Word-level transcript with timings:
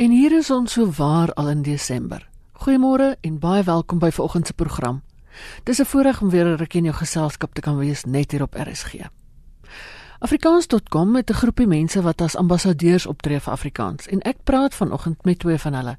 En 0.00 0.10
hier 0.10 0.32
is 0.32 0.48
ons 0.50 0.72
so 0.72 0.88
waar 0.96 1.28
al 1.36 1.50
in 1.50 1.62
Desember. 1.62 2.22
Goeiemôre 2.62 3.08
en 3.20 3.34
baie 3.38 3.62
welkom 3.62 3.98
by 4.00 4.08
vanoggend 4.16 4.46
se 4.46 4.54
program. 4.54 5.02
Dis 5.68 5.80
'n 5.80 5.84
voorreg 5.84 6.22
om 6.22 6.30
weer 6.30 6.46
'n 6.46 6.56
rukkie 6.56 6.80
in 6.80 6.88
jou 6.88 6.96
geselskap 6.96 7.52
te 7.52 7.60
kan 7.60 7.76
wees 7.76 8.04
net 8.04 8.30
hier 8.30 8.42
op 8.42 8.54
RSG. 8.54 8.94
Afrikaans.com 10.18 11.16
het 11.16 11.30
'n 11.30 11.40
groepie 11.42 11.66
mense 11.66 12.02
wat 12.02 12.20
as 12.20 12.36
ambassadeurs 12.36 13.06
optree 13.06 13.40
vir 13.40 13.52
Afrikaans 13.52 14.06
en 14.06 14.20
ek 14.20 14.36
praat 14.44 14.74
vanoggend 14.74 15.24
met 15.24 15.38
twee 15.38 15.58
van 15.58 15.74
hulle. 15.74 15.96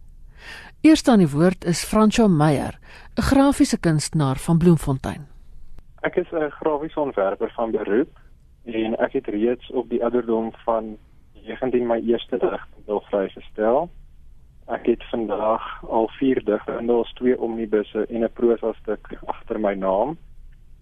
Eerste 0.81 1.11
aan 1.11 1.19
die 1.19 1.29
woord 1.29 1.65
is 1.65 1.83
Francois 1.83 2.29
Meyer, 2.29 2.79
'n 3.15 3.21
grafiese 3.21 3.77
kunstenaar 3.77 4.37
van 4.37 4.57
Bloemfontein. 4.57 5.27
Ek 6.01 6.15
is 6.15 6.31
'n 6.31 6.49
grafiese 6.49 6.99
ontwerper 6.99 7.51
van 7.51 7.71
beroep 7.71 8.19
en 8.63 8.95
ek 8.97 9.13
het 9.13 9.27
reeds 9.27 9.71
op 9.71 9.89
die 9.89 10.03
ouderdom 10.03 10.51
van 10.65 10.97
19 11.45 11.87
my 11.87 11.99
eerste 11.99 12.37
digbundel 12.37 13.01
vrygestel. 13.09 13.89
Ek 14.67 14.85
het 14.85 15.03
vandag 15.09 15.63
al 15.89 16.09
4 16.19 16.43
digbundels, 16.45 17.13
2 17.19 17.39
omnibusse 17.39 18.05
en 18.09 18.23
'n 18.23 18.33
prosa 18.33 18.73
stuk 18.73 19.17
agter 19.25 19.59
my 19.59 19.73
naam. 19.73 20.17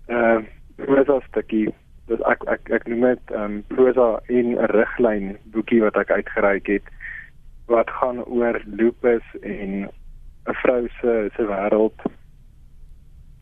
uh 0.08 0.40
prosa 0.76 1.20
stukkie 1.30 1.74
dis 2.08 2.22
ek 2.30 2.46
ek 2.46 2.70
ek 2.70 2.88
noem 2.88 3.10
dit 3.10 3.32
ehm 3.32 3.44
um, 3.44 3.64
prosa 3.68 4.22
in 4.28 4.54
'n 4.54 4.72
riglyn 4.78 5.38
boekie 5.44 5.82
wat 5.82 5.98
ek 5.98 6.12
uitgereik 6.12 6.68
het 6.68 6.98
wat 7.72 7.90
gaan 7.90 8.24
oor 8.26 8.62
lupus 8.66 9.24
en 9.42 9.90
'n 10.50 10.58
vrou 10.64 10.88
se 11.00 11.30
se 11.36 11.44
wêreld 11.46 12.00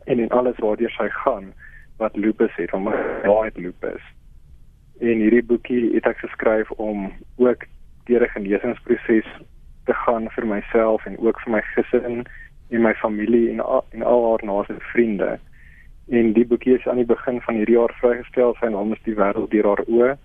en 0.03 0.19
en 0.19 0.29
alles 0.29 0.57
waardeur 0.57 0.89
sy 0.89 1.09
gaan 1.09 1.53
wat 1.97 2.15
lupus 2.15 2.55
het 2.55 2.73
om 2.73 2.87
het 2.87 3.57
lupus. 3.57 4.03
En 4.99 5.21
hierdie 5.23 5.43
boekie 5.43 5.93
het 5.93 6.05
ek 6.05 6.17
geskryf 6.17 6.71
om 6.71 7.11
ook 7.35 7.65
deur 8.05 8.23
'n 8.23 8.33
genesingsproses 8.35 9.29
te 9.85 9.93
gaan 9.93 10.29
vir 10.29 10.47
myself 10.47 11.05
en 11.05 11.17
ook 11.17 11.39
vir 11.41 11.51
my 11.51 11.61
gesin 11.61 12.25
en 12.69 12.81
my 12.81 12.93
familie 12.93 13.49
en 13.51 13.59
al, 13.59 13.85
en 13.89 14.01
al 14.03 14.29
haar 14.29 14.45
naaste 14.45 14.75
vriende. 14.79 15.39
En 16.07 16.33
die 16.33 16.45
boekie 16.45 16.77
is 16.77 16.87
aan 16.87 17.01
die 17.01 17.05
begin 17.15 17.41
van 17.41 17.55
hierdie 17.55 17.75
jaar 17.75 17.93
vrygestel 18.01 18.55
sy 18.59 18.65
naam 18.65 18.93
is 18.93 19.03
die 19.03 19.15
wêreld 19.15 19.51
deur 19.51 19.65
haar 19.65 19.83
oë 19.87 20.17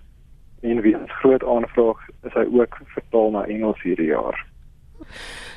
en 0.65 0.81
wie 0.81 0.95
'n 0.95 1.07
groot 1.21 1.43
aanvraag 1.43 1.99
is 2.23 2.33
hy 2.33 2.45
ook 2.59 2.77
vertaal 2.97 3.31
na 3.31 3.45
Engels 3.45 3.81
hierdie 3.81 4.11
jaar. 4.11 4.45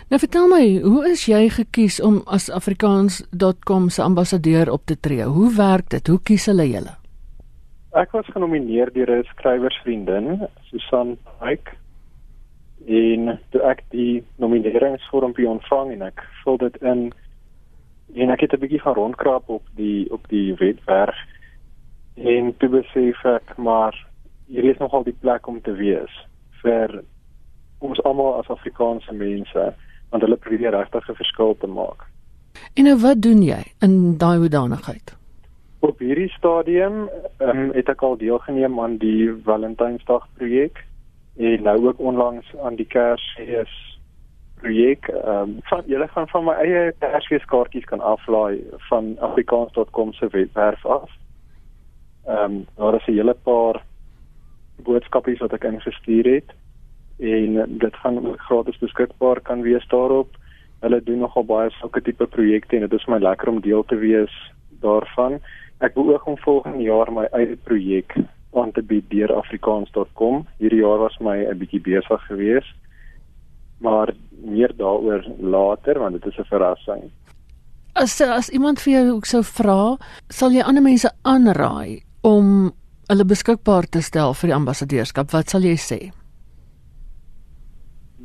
Nou 0.09 0.21
vertel 0.21 0.49
my, 0.49 0.81
hoe 0.81 1.09
is 1.11 1.27
jy 1.29 1.49
gekies 1.53 2.01
om 2.01 2.23
as 2.27 2.51
afrikaans.com 2.51 3.89
se 3.89 4.03
ambassadeur 4.03 4.71
op 4.73 4.85
te 4.85 4.97
tree? 5.01 5.25
Hoe 5.25 5.51
werk 5.57 5.89
dit? 5.89 6.07
Hoe 6.07 6.21
kies 6.23 6.47
hulle 6.47 6.69
julle? 6.69 6.95
Ek 7.93 8.13
was 8.13 8.27
genomineer 8.33 8.93
deur 8.93 9.11
'n 9.11 9.25
skrywersvriendin, 9.25 10.49
Susan 10.71 11.17
Pike. 11.41 11.73
En 12.87 13.39
toe 13.51 13.63
ek 13.63 13.83
die 13.91 14.25
nomineringsvormpie 14.37 15.49
ontvang 15.49 15.93
en 15.93 16.03
ek 16.03 16.25
vul 16.45 16.57
dit 16.57 16.77
in 16.83 17.13
en 18.15 18.31
ek 18.31 18.41
het 18.41 18.53
'n 18.53 18.61
bietjie 18.61 18.81
gaan 18.81 18.95
rondkrap 18.95 19.49
op 19.49 19.63
die 19.77 20.11
op 20.11 20.29
die 20.29 20.55
webwerf 20.55 21.17
en 22.17 22.57
toe 22.57 22.69
besef 22.69 23.25
ek 23.25 23.57
maar 23.57 24.08
hier 24.49 24.65
is 24.65 24.79
nogal 24.79 25.05
die 25.05 25.17
plek 25.21 25.47
om 25.49 25.61
te 25.61 25.73
wees 25.77 26.13
vir 26.63 27.03
ons 27.85 28.01
almal 28.09 28.41
as 28.41 28.51
Afrikaanse 28.51 29.13
mense 29.13 29.67
want 30.11 30.25
hulle 30.25 30.37
probeer 30.37 30.73
regtig 30.73 31.09
'n 31.09 31.21
verskil 31.21 31.57
te 31.61 31.67
maak. 31.67 32.07
En 32.75 32.85
nou 32.85 32.97
wat 32.99 33.23
doen 33.23 33.43
jy 33.43 33.63
in 33.81 34.17
daai 34.19 34.39
hoedanigheid? 34.39 35.17
Op 35.81 35.99
hierdie 35.99 36.31
stadium 36.35 37.09
um, 37.39 37.71
het 37.73 37.89
ek 37.89 38.03
al 38.03 38.17
deelgeneem 38.17 38.81
aan 38.81 38.97
die 38.99 39.31
Valentynsdag 39.45 40.27
projek 40.35 40.85
en 41.37 41.63
nou 41.63 41.77
ook 41.87 41.99
onlangs 41.99 42.47
aan 42.63 42.77
die 42.77 42.87
Kersfees 42.87 43.75
projek. 44.61 45.09
Ehm 45.09 45.43
um, 45.43 45.57
van 45.71 45.83
julle 45.87 46.09
gaan 46.09 46.29
van 46.29 46.45
my 46.45 46.53
eie 46.53 46.93
Kersfeeskaartjies 46.99 47.85
kan 47.85 48.01
aflaai 48.01 48.65
van 48.89 49.19
afrikaans.com 49.19 50.13
se 50.13 50.29
webwerf 50.29 50.87
af. 50.87 51.11
Ehm 52.27 52.45
um, 52.45 52.67
daar 52.75 52.95
is 52.95 53.07
'n 53.07 53.13
hele 53.13 53.35
paar 53.35 53.85
boodskapies 54.87 55.41
wat 55.45 55.53
ek 55.53 55.65
ingestuur 55.65 56.25
het 56.25 56.55
en 57.19 57.79
dit 57.79 57.95
gaan 58.03 58.21
gratis 58.47 58.79
beskikbaar 58.79 59.41
kan 59.41 59.63
wees 59.63 59.87
daarop. 59.91 60.37
Hulle 60.81 61.01
doen 61.03 61.19
nogal 61.19 61.45
baie 61.45 61.71
sulke 61.71 62.01
tipe 62.01 62.27
projekte 62.27 62.77
en 62.77 62.87
dit 62.87 62.93
is 62.93 63.07
my 63.11 63.19
lekker 63.19 63.51
om 63.51 63.61
deel 63.61 63.83
te 63.91 63.99
wees 63.99 64.35
daarvan. 64.83 65.41
Ek 65.83 65.95
beoog 65.95 66.27
om 66.27 66.39
volgende 66.39 66.85
jaar 66.87 67.11
my 67.13 67.27
eie 67.35 67.57
projek 67.67 68.15
aan 68.55 68.73
te 68.73 68.83
bied 68.83 69.07
deur 69.11 69.35
afrikaans.com. 69.35 70.45
Hierdie 70.63 70.83
jaar 70.83 71.03
was 71.03 71.19
my 71.21 71.39
'n 71.47 71.59
bietjie 71.59 71.81
besig 71.81 72.23
geweest. 72.27 72.75
Maar 73.81 74.15
meer 74.45 74.73
daaroor 74.77 75.25
later 75.39 75.99
want 75.99 76.13
dit 76.13 76.27
is 76.27 76.39
'n 76.39 76.45
verrassing. 76.45 77.11
As 77.95 78.21
as 78.21 78.49
iemand 78.49 78.81
vir 78.81 78.93
jou 78.93 79.21
sou 79.23 79.43
vra, 79.43 79.97
sal 80.29 80.51
jy 80.51 80.63
ander 80.63 80.83
mense 80.83 81.11
aanraai 81.23 82.03
om 82.23 82.73
hulle 83.09 83.25
beskikbaar 83.25 83.89
te 83.89 84.03
stel 84.05 84.35
vir 84.37 84.51
die 84.51 84.57
ambassadeurskap, 84.57 85.33
wat 85.33 85.53
sal 85.53 85.65
jy 85.65 85.77
sê? 85.81 85.99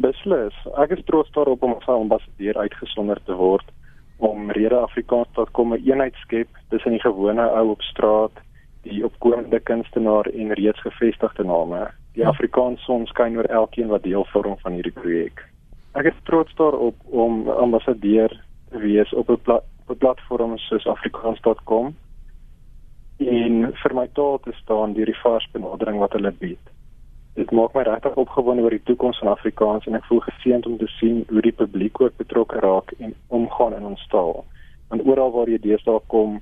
Beslis. 0.03 0.55
Ek 0.81 0.91
is 0.95 1.03
trots 1.07 1.31
daarop 1.35 1.63
om 1.63 1.75
as 1.77 1.87
ambassadeur 1.87 2.59
uitgesonder 2.65 3.21
te 3.27 3.37
word 3.39 3.69
om 4.23 4.51
Rede 4.55 4.79
Afrikaans 4.79 5.29
tot 5.37 5.51
kom 5.51 5.73
'n 5.73 5.83
eenheid 5.83 6.15
skep 6.23 6.47
tussen 6.69 6.91
die 6.91 7.03
gewone 7.03 7.45
ou 7.59 7.71
op 7.71 7.81
straat, 7.81 8.35
die 8.83 9.03
opkomende 9.05 9.59
kunstenaar 9.59 10.27
en 10.27 10.53
reeds 10.53 10.81
gevestigde 10.81 11.43
name. 11.43 11.87
Die 12.13 12.27
Afrikaans 12.27 12.83
son 12.83 13.05
skyn 13.07 13.37
oor 13.37 13.49
elkeen 13.49 13.87
wat 13.87 14.03
deel 14.03 14.25
vorm 14.31 14.57
van 14.57 14.73
hierdie 14.73 14.91
projek. 15.01 15.43
Ek 15.95 16.05
is 16.05 16.23
trots 16.23 16.55
daarop 16.55 16.95
om 17.11 17.49
ambassadeur 17.49 18.31
te 18.71 18.77
wees 18.77 19.13
op 19.13 19.29
'n 19.29 19.37
pla 19.43 19.61
platform 19.99 20.57
soos 20.57 20.87
afrikaans.com 20.87 21.95
en 23.17 23.73
vir 23.83 23.93
my 23.93 24.07
taal 24.13 24.39
te 24.39 24.53
staan 24.61 24.93
deur 24.93 25.05
die 25.05 25.21
vars 25.21 25.47
benadering 25.53 25.99
wat 25.99 26.13
hulle 26.17 26.31
bied. 26.31 26.71
Dit 27.33 27.51
maak 27.51 27.73
my 27.73 27.81
regtig 27.81 28.15
opgewonde 28.15 28.61
oor 28.61 28.75
die 28.75 28.83
toekoms 28.85 29.19
van 29.19 29.31
Afrikaans 29.33 29.85
en 29.89 29.95
ek 29.97 30.05
voel 30.05 30.21
geseënd 30.21 30.67
om 30.69 30.77
te 30.77 30.89
sien 30.99 31.23
hoe 31.29 31.41
die 31.41 31.55
publiek 31.57 32.01
ook 32.01 32.17
betrokke 32.17 32.59
raak 32.61 32.93
en 32.99 33.15
omgaan 33.27 33.73
in 33.73 33.85
ons 33.89 34.07
taal. 34.11 34.43
Want 34.89 35.05
oral 35.09 35.31
waar 35.33 35.49
jy 35.49 35.57
deesdae 35.61 36.01
kom, 36.13 36.41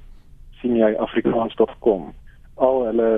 sien 0.59 0.75
jy 0.75 0.91
afrikaans.com. 0.99 2.11
Al 2.55 2.83
hulle 2.89 3.11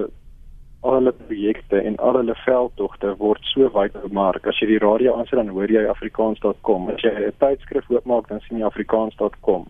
al 0.84 0.98
hulle 0.98 1.14
projekte 1.16 1.80
en 1.80 1.96
al 2.04 2.18
hulle 2.20 2.36
veldtogte 2.44 3.14
word 3.18 3.46
so 3.54 3.70
wyd 3.74 3.94
bemark. 4.04 4.48
As 4.48 4.60
jy 4.60 4.68
die 4.74 4.82
radio 4.84 5.16
aansit 5.18 5.40
dan 5.40 5.54
hoor 5.56 5.72
jy 5.72 5.86
afrikaans.com. 5.88 6.90
As 6.92 7.02
jy 7.02 7.14
'n 7.16 7.38
tydskrif 7.40 7.90
oopmaak 7.90 8.28
dan 8.30 8.42
sien 8.42 8.60
jy 8.60 8.66
afrikaans.com. 8.68 9.66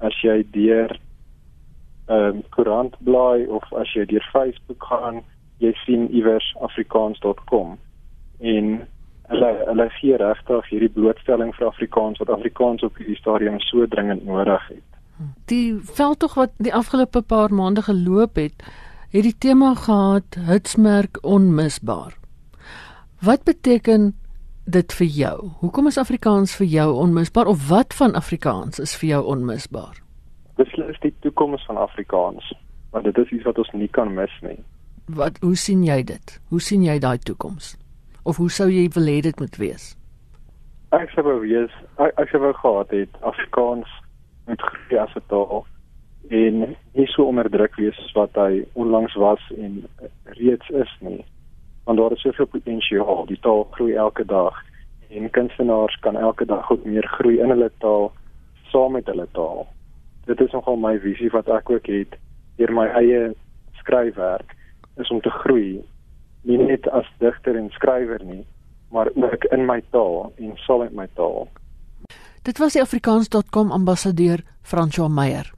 As 0.00 0.16
jy 0.22 0.42
deur 0.52 0.96
'n 2.08 2.12
um, 2.14 2.42
koerant 2.54 2.94
blaai 2.98 3.46
of 3.46 3.72
as 3.72 3.92
jy 3.94 4.04
deur 4.06 4.28
Facebook 4.32 4.84
gaan, 4.84 5.22
jy 5.58 5.72
sien 5.84 6.08
iewers 6.14 6.54
afrikaans.com. 6.60 7.78
En 8.40 8.66
hulle 9.28 9.50
hulle 9.66 9.88
gee 9.98 10.16
regtig 10.16 10.68
hierdie 10.70 10.92
blootstelling 10.98 11.54
vir 11.56 11.66
Afrikaans 11.66 12.20
wat 12.22 12.30
Afrikaans 12.30 12.84
op 12.86 12.98
hierdie 13.00 13.18
stadium 13.18 13.58
so 13.60 13.86
dringend 13.86 14.24
nodig 14.24 14.68
het. 14.68 14.84
Die 15.50 15.74
veldtog 15.96 16.34
wat 16.34 16.52
die 16.62 16.74
afgelope 16.74 17.22
paar 17.22 17.54
maande 17.54 17.82
geloop 17.82 18.36
het, 18.36 18.62
het 19.10 19.24
die 19.24 19.36
tema 19.38 19.74
gehad 19.74 20.38
hitsmerk 20.46 21.18
onmisbaar. 21.22 22.14
Wat 23.24 23.44
beteken 23.44 24.12
dit 24.64 24.92
vir 24.92 25.06
jou? 25.06 25.36
Hoekom 25.62 25.86
is 25.86 25.98
Afrikaans 25.98 26.56
vir 26.56 26.66
jou 26.66 26.90
onmisbaar 26.94 27.46
of 27.46 27.68
wat 27.68 27.94
van 27.94 28.14
Afrikaans 28.14 28.78
is 28.78 28.96
vir 28.96 29.08
jou 29.08 29.22
onmisbaar? 29.24 30.05
Beslis 30.56 31.00
die 31.00 31.14
toekoms 31.20 31.64
van 31.66 31.76
Afrikaans, 31.76 32.52
want 32.90 33.04
dit 33.04 33.18
is 33.18 33.30
iets 33.30 33.44
wat 33.44 33.58
ons 33.58 33.72
nie 33.72 33.88
kan 33.88 34.14
mis 34.14 34.32
nie. 34.42 34.58
Wat 35.06 35.38
hoe 35.44 35.54
sien 35.56 35.84
jy 35.84 36.02
dit? 36.02 36.40
Hoe 36.48 36.60
sien 36.60 36.82
jy 36.82 36.98
daai 36.98 37.18
toekoms? 37.18 37.76
Of 38.24 38.40
hoe 38.42 38.50
sou 38.50 38.66
jy 38.72 38.88
wil 38.94 39.06
hê 39.06 39.20
dit 39.22 39.38
moet 39.40 39.56
wees? 39.60 39.94
Ek 40.96 41.10
sou 41.14 41.22
wou 41.26 41.40
wees, 41.44 41.72
ek, 41.98 42.12
ek 42.18 42.32
sou 42.32 42.40
wou 42.42 42.52
gehad 42.56 42.90
het 42.94 43.20
Afrikaans 43.22 43.90
met 44.46 44.62
groei 44.62 44.98
as 45.02 45.14
'n 45.16 45.22
taal 45.28 45.66
en 46.30 46.76
nie 46.94 47.06
so 47.06 47.26
onderdruk 47.26 47.76
wees 47.78 47.98
as 48.04 48.12
wat 48.14 48.34
hy 48.34 48.64
onlangs 48.74 49.14
was 49.14 49.42
en 49.56 49.84
reeds 50.38 50.68
is 50.70 50.92
nie. 51.00 51.24
Want 51.84 51.98
daar 51.98 52.12
is 52.12 52.20
soveel 52.20 52.46
potensiaal. 52.46 53.26
Die 53.26 53.38
taal 53.40 53.64
groei 53.70 53.94
elke 53.94 54.24
dag 54.24 54.54
en 55.10 55.30
kunstenaars 55.30 55.96
kan 56.00 56.16
elke 56.16 56.44
dag 56.44 56.70
ook 56.70 56.84
meer 56.84 57.06
groei 57.18 57.38
in 57.38 57.48
hulle 57.54 57.70
taal 57.78 58.12
saam 58.72 58.92
met 58.92 59.06
hulle 59.06 59.28
taal. 59.32 59.66
Dit 60.26 60.40
is 60.40 60.52
nogal 60.52 60.76
my 60.76 60.98
visie 60.98 61.30
wat 61.30 61.48
ek 61.48 61.70
ook 61.70 61.86
het 61.86 62.16
deur 62.56 62.72
my 62.72 62.86
eie 62.98 63.34
skryfwerk 63.80 64.54
is 64.96 65.10
om 65.12 65.20
te 65.20 65.30
groei 65.30 65.84
nie 66.46 66.58
net 66.58 66.86
as 66.94 67.06
digter 67.18 67.56
en 67.58 67.68
skrywer 67.74 68.22
nie, 68.24 68.44
maar 68.94 69.10
ook 69.14 69.44
in 69.50 69.66
my 69.66 69.80
taal 69.90 70.32
en 70.38 70.54
saam 70.64 70.84
met 70.86 70.94
my 70.94 71.06
taal. 71.18 71.48
Dit 72.46 72.58
was 72.62 72.76
die 72.76 72.82
afrikaans.com 72.82 73.72
ambassadeur 73.74 74.44
François 74.62 75.10
Meyer. 75.10 75.50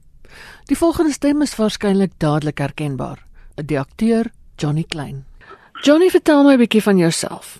Die 0.69 0.77
volgende 0.77 1.13
stem 1.13 1.41
is 1.45 1.55
waarskynlik 1.57 2.17
dadelik 2.17 2.57
herkenbaar. 2.57 3.21
Die 3.55 3.79
akteur 3.79 4.31
Johnny 4.57 4.83
Klein. 4.83 5.25
Johnny, 5.85 6.09
vertel 6.09 6.43
my 6.43 6.53
'n 6.53 6.59
bietjie 6.59 6.81
van 6.81 6.97
jouself. 6.97 7.59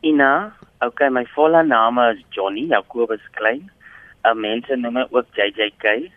Ina, 0.00 0.52
okay, 0.80 1.08
my 1.08 1.24
volle 1.34 1.62
naam 1.64 1.98
is 1.98 2.24
Johnny 2.30 2.66
Jacobus 2.68 3.24
Klein. 3.30 3.70
Uh, 4.24 4.32
mense 4.32 4.76
noem 4.76 4.94
my 4.96 5.02
ook 5.12 5.36
JJK. 5.36 6.08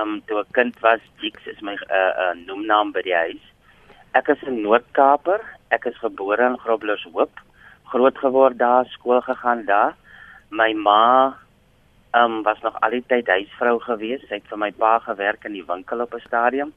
Um 0.00 0.16
toe 0.28 0.40
ek 0.40 0.52
kind 0.56 0.78
was, 0.80 1.02
Jix 1.20 1.44
is 1.52 1.60
my 1.60 1.74
uh, 1.76 2.12
uh, 2.24 2.32
noemnaam 2.46 2.94
by 2.94 3.02
die 3.04 3.14
huis. 3.14 3.42
Ek 4.16 4.30
is 4.32 4.40
'n 4.48 4.62
Noord-Kaaper. 4.64 5.44
Ek 5.70 5.84
is 5.90 5.98
gebore 6.00 6.40
in 6.46 6.56
Groblershoop, 6.62 7.40
groot 7.92 8.18
geword 8.18 8.58
daar, 8.58 8.88
skool 8.96 9.20
gegaan 9.20 9.64
daar. 9.66 9.92
My 10.50 10.72
ma 10.72 11.36
um 12.14 12.42
was 12.42 12.60
nog 12.62 12.80
altyd 12.80 13.28
huisvrou 13.28 13.78
gewees. 13.80 14.24
Sy 14.28 14.40
het 14.40 14.48
vir 14.48 14.58
my 14.58 14.70
pa 14.70 14.98
gewerk 15.04 15.44
in 15.44 15.52
die 15.52 15.66
winkel 15.66 16.00
op 16.00 16.14
'n 16.14 16.24
stadium. 16.26 16.72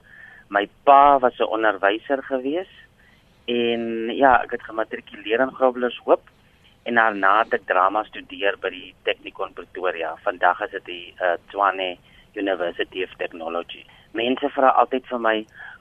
My 0.50 0.68
pa 0.84 1.20
was 1.20 1.40
'n 1.40 1.48
onderwyser 1.48 2.24
gewees. 2.24 2.72
En 3.46 4.12
ja, 4.16 4.44
ek 4.44 4.52
het 4.52 4.64
gematrikuleer 4.64 5.40
in 5.40 5.56
Groblershoop 5.56 6.22
en 6.88 6.96
daarna 6.96 7.32
het 7.40 7.56
ek 7.58 7.66
drama 7.68 8.04
studeer 8.08 8.56
by 8.64 8.70
die 8.72 8.94
Technikon 9.04 9.52
Pretoria. 9.56 10.14
Vandag 10.24 10.62
is 10.64 10.72
dit 10.78 10.86
die 10.88 11.06
uh, 11.20 11.34
Tshwane 11.50 11.98
University 12.40 13.04
of 13.04 13.16
Technology. 13.20 13.84
Mense 14.16 14.48
vra 14.56 14.72
altyd 14.84 15.10
vir 15.12 15.20
my 15.26 15.36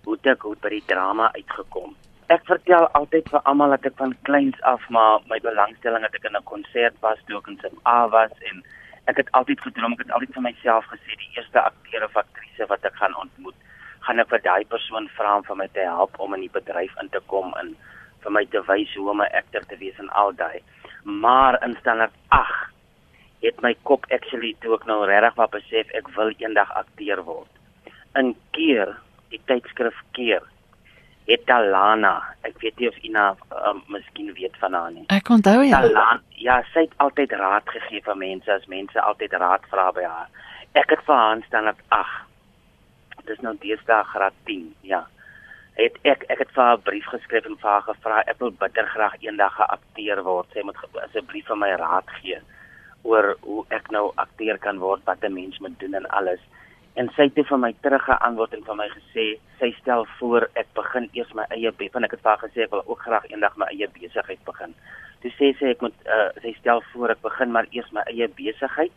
hoe 0.06 0.17
ek 0.32 0.43
hoe 0.49 0.56
by 0.64 0.73
die 0.75 0.82
drama 0.91 1.31
uitgekom. 1.38 1.94
Ek 2.35 2.43
vertel 2.50 2.88
altyd 2.99 3.31
vir 3.31 3.44
almal 3.47 3.76
dat 3.76 3.87
ek 3.87 4.00
van 4.03 4.17
kleins 4.26 4.58
af 4.67 4.82
maar 4.91 5.23
my 5.31 5.38
belangstelling 5.44 6.03
het 6.03 6.19
ek 6.19 6.26
in 6.26 6.37
'n 6.41 6.50
konsert 6.50 6.99
was 7.06 7.23
toe 7.26 7.38
ek 7.38 7.49
in 7.55 7.61
SA 7.62 7.99
was 8.11 8.35
en 8.50 8.64
ek 9.06 9.23
het 9.23 9.31
altyd 9.38 9.61
gedroom, 9.62 9.93
ek 9.94 10.06
het 10.06 10.11
altyd 10.11 10.35
vir 10.35 10.43
myself 10.43 10.91
gesê 10.91 11.14
die 11.14 11.35
eerste 11.38 11.62
akteur 11.62 12.05
of 12.05 12.17
aktrise 12.17 12.67
wat 12.67 12.85
ek 12.85 12.99
gaan 12.99 13.14
ontmoet, 13.14 13.55
gaan 14.00 14.19
ek 14.19 14.31
vir 14.35 14.43
daai 14.43 14.64
persoon 14.64 15.06
vra 15.14 15.37
om 15.37 15.44
vir 15.44 15.56
my 15.56 15.69
te 15.69 15.87
help 15.87 16.19
om 16.19 16.35
in 16.35 16.41
die 16.41 16.56
bedryf 16.59 16.91
in 17.00 17.09
te 17.09 17.23
kom 17.26 17.55
en 17.62 17.76
vir 18.25 18.32
my 18.32 18.44
te 18.50 18.61
wys 18.67 18.94
hoe 18.99 19.11
om 19.11 19.23
'n 19.23 19.37
akteur 19.38 19.62
te 19.70 19.79
wees 19.79 19.99
en 19.99 20.11
al 20.11 20.32
daai. 20.32 20.59
Maar 21.06 21.62
in 21.62 21.76
standaard 21.81 22.12
8 22.29 22.73
het 23.41 23.61
my 23.62 23.76
kop 23.82 24.06
actually 24.11 24.56
toe 24.61 24.75
ek 24.75 24.87
nou 24.91 25.05
regtig 25.06 25.37
wat 25.38 25.53
besef 25.55 25.91
ek 25.94 26.08
wil 26.17 26.32
eendag 26.43 26.73
akteur 26.75 27.23
word. 27.23 27.50
In 28.19 28.35
keer 28.56 28.97
die 29.31 29.41
tydskrif 29.47 29.94
keer 30.19 30.43
het 31.26 31.47
Talana, 31.47 32.14
ek 32.47 32.58
weet 32.62 32.79
nie 32.82 32.91
of 32.91 32.99
Ina 33.06 33.26
um, 33.69 33.82
miskien 33.91 34.32
weet 34.35 34.58
van 34.62 34.75
haar 34.75 34.93
nie. 34.94 35.06
Ek 35.14 35.31
onthou 35.31 35.61
ja. 35.67 35.85
Talana, 35.85 36.20
ja, 36.43 36.61
sy 36.73 36.87
het 36.88 36.94
altyd 37.03 37.35
raad 37.38 37.70
gegee 37.70 38.02
vir 38.02 38.19
mense 38.19 38.52
as 38.52 38.67
mense 38.70 39.02
altyd 39.02 39.35
raad 39.38 39.67
vra 39.70 39.88
by 39.94 40.06
haar. 40.06 40.31
Ek 40.75 40.91
het 40.94 41.02
vir 41.06 41.19
haar 41.23 41.43
staan 41.47 41.70
dat 41.70 41.82
ag. 41.94 42.14
Dis 43.31 43.43
nou 43.47 43.55
deesdae 43.62 44.02
graad 44.11 44.35
10, 44.50 44.67
ja. 44.87 45.06
Het 45.76 45.96
ek 46.08 46.25
ek 46.32 46.38
het 46.38 46.52
vir 46.56 46.64
haar 46.64 46.78
'n 46.78 46.82
brief 46.82 47.06
geskryf 47.12 47.46
en 47.46 47.56
vir 47.62 47.70
haar 47.70 47.82
gevra 47.88 48.23
ek 48.26 48.38
wil 48.38 48.50
bitter 48.50 48.87
graag 48.87 49.17
eendag 49.20 49.58
'n 49.58 49.73
akteur 49.76 50.23
word. 50.23 50.46
Sy 50.52 50.62
moet 50.62 50.76
asseblief 51.06 51.46
vir 51.46 51.56
my 51.56 51.73
raad 51.76 52.08
gee 52.20 52.40
oor 53.02 53.37
hoe 53.40 53.64
ek 53.70 53.90
nou 53.90 54.12
akteur 54.17 54.58
kan 54.58 54.78
word, 54.78 55.05
wat 55.05 55.25
'n 55.25 55.34
mens 55.34 55.58
moet 55.58 55.78
doen 55.81 55.94
en 55.94 56.06
alles. 56.06 56.40
En 56.94 57.11
sy 57.17 57.28
het 57.28 57.46
vir 57.49 57.58
my 57.58 57.75
teruggeantwoord 57.84 58.55
en 58.55 58.64
vir 58.64 58.76
my 58.76 58.88
gesê 58.88 59.25
sy 59.58 59.69
stel 59.81 60.06
voor 60.19 60.49
ek 60.55 60.67
begin 60.75 61.11
eers 61.12 61.32
my 61.34 61.44
eie 61.50 61.73
bep 61.73 61.96
en 61.96 62.05
ek 62.05 62.14
het 62.17 62.23
vir 62.23 62.31
haar 62.31 62.44
gesê 62.49 62.62
ek 62.64 62.70
wil 62.70 62.84
ook 62.87 63.02
graag 63.05 63.26
eendag 63.31 63.56
my 63.56 63.67
eie 63.67 63.88
besigheid 63.88 64.44
begin. 64.44 64.75
Toe 65.20 65.32
sê 65.37 65.52
sy 65.58 65.67
ek 65.75 65.82
moet 65.84 65.94
uh, 66.06 66.31
sy 66.43 66.55
stel 66.61 66.81
voor 66.93 67.11
ek 67.11 67.20
begin 67.20 67.52
maar 67.52 67.69
eers 67.70 67.93
my 67.93 68.00
eie 68.06 68.28
besigheid 68.28 68.93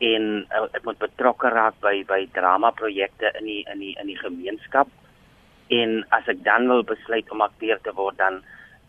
en 0.00 0.46
uh, 0.50 0.66
ek 0.76 0.84
moet 0.84 0.98
betrokke 0.98 1.48
raak 1.48 1.80
by 1.80 2.04
by 2.04 2.26
drama 2.36 2.70
projekte 2.70 3.32
in 3.40 3.48
die 3.48 3.64
in 3.72 3.80
die 3.80 3.96
in 4.00 4.12
die 4.12 4.18
gemeenskap. 4.20 4.92
En 5.80 6.04
as 6.16 6.28
ek 6.28 6.42
dan 6.44 6.68
wil 6.68 6.82
besluit 6.84 7.30
om 7.30 7.40
akteur 7.40 7.80
te 7.80 7.94
word 7.96 8.18
dan 8.20 8.42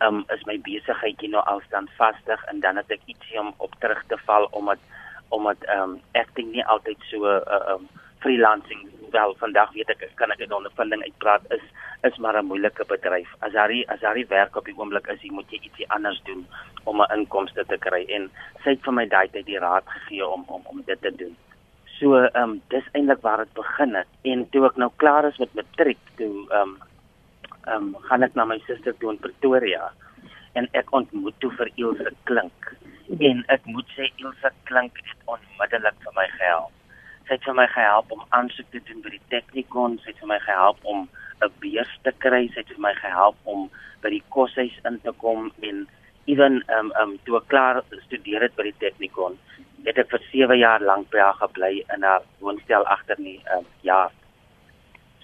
um, 0.05 0.23
is 0.35 0.43
my 0.49 0.57
besigheidjie 0.65 1.29
nou 1.31 1.43
al 1.47 1.61
standvastig 1.67 2.43
en 2.51 2.59
dan 2.65 2.79
het 2.81 2.91
ek 2.91 3.05
ietsie 3.05 3.39
om 3.39 3.53
op 3.57 3.75
terug 3.79 4.03
te 4.11 4.19
val 4.27 4.49
omdat 4.51 4.81
omdat 5.33 5.63
um, 5.75 5.99
acting 6.13 6.51
nie 6.51 6.65
altyd 6.65 6.99
so 7.09 7.25
uh, 7.25 7.61
um, 7.73 7.87
freelancing 8.25 8.83
wel 9.13 9.35
vandag 9.39 9.71
weet 9.77 9.89
ek 9.93 10.03
kan 10.19 10.31
ek 10.33 10.43
'n 10.43 10.59
ondervinding 10.59 11.03
uitpraat 11.03 11.45
is 11.57 11.65
is 12.09 12.17
maar 12.17 12.35
'n 12.37 12.45
moeilike 12.45 12.85
bedryf. 12.85 13.29
As 13.39 13.51
daar 13.51 13.71
as 13.87 14.01
nie 14.15 14.27
werk 14.27 14.55
op 14.55 14.65
die 14.65 14.77
oomblik 14.77 15.07
is, 15.07 15.21
jy 15.21 15.31
moet 15.31 15.51
jy 15.51 15.59
ietsie 15.61 15.89
anders 15.89 16.21
doen 16.23 16.45
om 16.83 17.01
'n 17.01 17.13
inkomste 17.17 17.65
te 17.65 17.77
kry 17.77 18.05
en 18.09 18.31
sy 18.63 18.69
het 18.69 18.83
vir 18.83 18.93
my 18.93 19.05
daai 19.07 19.27
tyd 19.27 19.45
die 19.45 19.59
raad 19.59 19.87
gegee 19.87 20.27
om 20.27 20.43
om 20.47 20.61
om 20.65 20.83
dit 20.85 21.01
te 21.01 21.15
doen. 21.15 21.35
So 22.03 22.17
ehm 22.19 22.43
um, 22.43 22.53
dis 22.67 22.87
eintlik 22.91 23.21
waar 23.21 23.37
dit 23.37 23.53
begin 23.53 23.93
het. 23.95 24.09
En 24.31 24.41
toe 24.51 24.65
ek 24.67 24.79
nou 24.81 24.89
klaar 24.99 25.23
is 25.27 25.37
met 25.39 25.53
matriek 25.55 25.99
toe 26.19 26.31
ehm 26.49 26.61
um, 26.61 26.71
ehm 27.71 27.85
um, 27.85 28.01
gaan 28.07 28.25
ek 28.27 28.33
na 28.35 28.43
my 28.49 28.57
suster 28.65 28.97
toe 28.99 29.13
in 29.13 29.19
Pretoria. 29.25 29.85
En 30.59 30.67
ek 30.79 30.91
ontmoet 30.99 31.37
toe 31.39 31.51
vir 31.59 31.71
Ilse 31.83 32.11
Klink. 32.27 32.73
En 33.29 33.39
ek 33.55 33.71
moet 33.75 33.95
sê 33.95 34.09
Ilse 34.25 34.51
Klink 34.67 34.99
het 34.99 35.31
onmiddellik 35.35 36.03
vir 36.03 36.17
my 36.19 36.27
gehelp. 36.33 36.75
Sy 37.23 37.37
het 37.37 37.47
vir 37.47 37.57
my 37.61 37.67
gehelp 37.77 38.11
om 38.17 38.27
aansoek 38.39 38.67
te 38.75 38.83
doen 38.89 38.99
by 39.07 39.15
die 39.15 39.23
Technikon, 39.31 39.95
sy 40.03 40.11
het 40.11 40.19
vir 40.25 40.33
my 40.33 40.41
gehelp 40.49 40.83
om 40.95 41.07
'n 41.39 41.51
beurs 41.63 41.95
te 42.03 42.11
kry, 42.25 42.43
sy 42.49 42.65
het 42.65 42.75
vir 42.75 42.83
my 42.89 42.93
gehelp 42.99 43.39
om 43.55 43.69
by 44.03 44.11
die 44.17 44.23
koshuis 44.35 44.75
in 44.91 44.99
te 45.07 45.15
kom. 45.23 45.51
En 45.61 45.87
ewen 46.25 46.63
um 46.79 46.91
um 46.99 47.17
toe 47.23 47.39
ek 47.39 47.47
klaar 47.47 47.83
studeer 48.03 48.49
het 48.49 48.59
by 48.59 48.67
die 48.71 48.79
Technikon, 48.83 49.39
het 49.85 49.97
ek 49.97 50.11
vir 50.13 50.23
7 50.31 50.59
jaar 50.59 50.81
lank 50.81 51.09
by 51.11 51.19
haar 51.23 51.39
gebly 51.41 51.73
in 51.95 52.03
haar 52.03 52.23
woonstel 52.39 52.85
agter 52.85 53.19
nie 53.19 53.39
um 53.55 53.65
ja. 53.81 54.09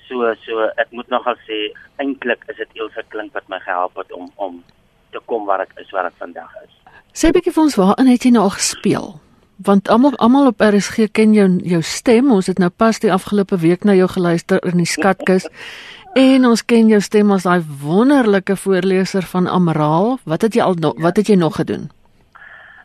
So 0.08 0.34
so 0.46 0.68
ek 0.82 0.92
moet 0.92 1.10
nogal 1.10 1.38
sê 1.48 1.70
eintlik 2.02 2.44
is 2.50 2.58
dit 2.58 2.82
Elsə 2.82 3.06
klink 3.14 3.34
wat 3.34 3.48
my 3.50 3.60
gehelp 3.66 3.98
het 3.98 4.12
om 4.12 4.30
om 4.36 4.64
te 5.12 5.22
kom 5.26 5.46
waar 5.46 5.62
ek 5.66 5.74
is 5.82 5.90
waar 5.96 6.12
ek 6.12 6.20
vandag 6.20 6.54
is. 6.66 6.76
Sê 7.14 7.34
bietjie 7.34 7.54
vir 7.56 7.64
ons 7.64 7.80
waarin 7.80 8.12
het 8.12 8.26
jy 8.26 8.36
nou 8.36 8.50
gespeel? 8.54 9.18
want 9.60 9.90
almal 9.90 10.16
almal 10.16 10.48
op 10.48 10.62
RSG 10.62 11.10
ken 11.12 11.34
jou 11.34 11.48
jou 11.68 11.82
stem. 11.84 12.32
Ons 12.32 12.48
het 12.48 12.60
nou 12.60 12.70
pas 12.70 13.00
die 13.00 13.12
afgelope 13.14 13.58
week 13.60 13.84
na 13.84 13.96
jou 13.98 14.08
geluister 14.08 14.64
in 14.64 14.84
die 14.84 14.90
skatkis. 14.90 15.48
En 16.18 16.46
ons 16.50 16.64
ken 16.66 16.88
jou 16.90 16.98
stem 17.06 17.30
as 17.32 17.44
daai 17.46 17.62
wonderlike 17.84 18.56
voorleser 18.58 19.22
van 19.30 19.46
Amraal. 19.48 20.18
Wat 20.26 20.42
het 20.42 20.56
jy 20.58 20.64
al 20.66 20.74
no, 20.82 20.96
wat 20.98 21.22
het 21.22 21.30
jy 21.30 21.36
nog 21.38 21.60
gedoen? 21.62 21.92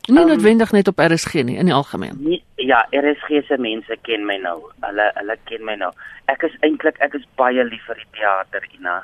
Nie 0.06 0.20
um, 0.20 0.28
noodwendig 0.28 0.73
net 0.73 0.88
op 0.88 0.99
RSG 1.00 1.32
nie, 1.49 1.56
in 1.56 1.70
die 1.70 1.75
algemeen. 1.75 2.18
Nie, 2.20 2.42
ja, 2.61 2.82
RSG 2.92 3.46
se 3.49 3.56
mense 3.56 3.96
ken 4.02 4.26
my 4.28 4.37
nou. 4.42 4.58
Hulle 4.84 5.06
hulle 5.16 5.37
ken 5.49 5.64
my 5.64 5.78
nou. 5.80 5.90
Ek 6.28 6.44
is 6.44 6.56
eintlik 6.66 7.00
ek 7.04 7.16
is 7.16 7.25
baie 7.40 7.64
lief 7.64 7.87
vir 7.88 8.00
die 8.02 8.11
teater, 8.18 8.66
Ina. 8.76 9.02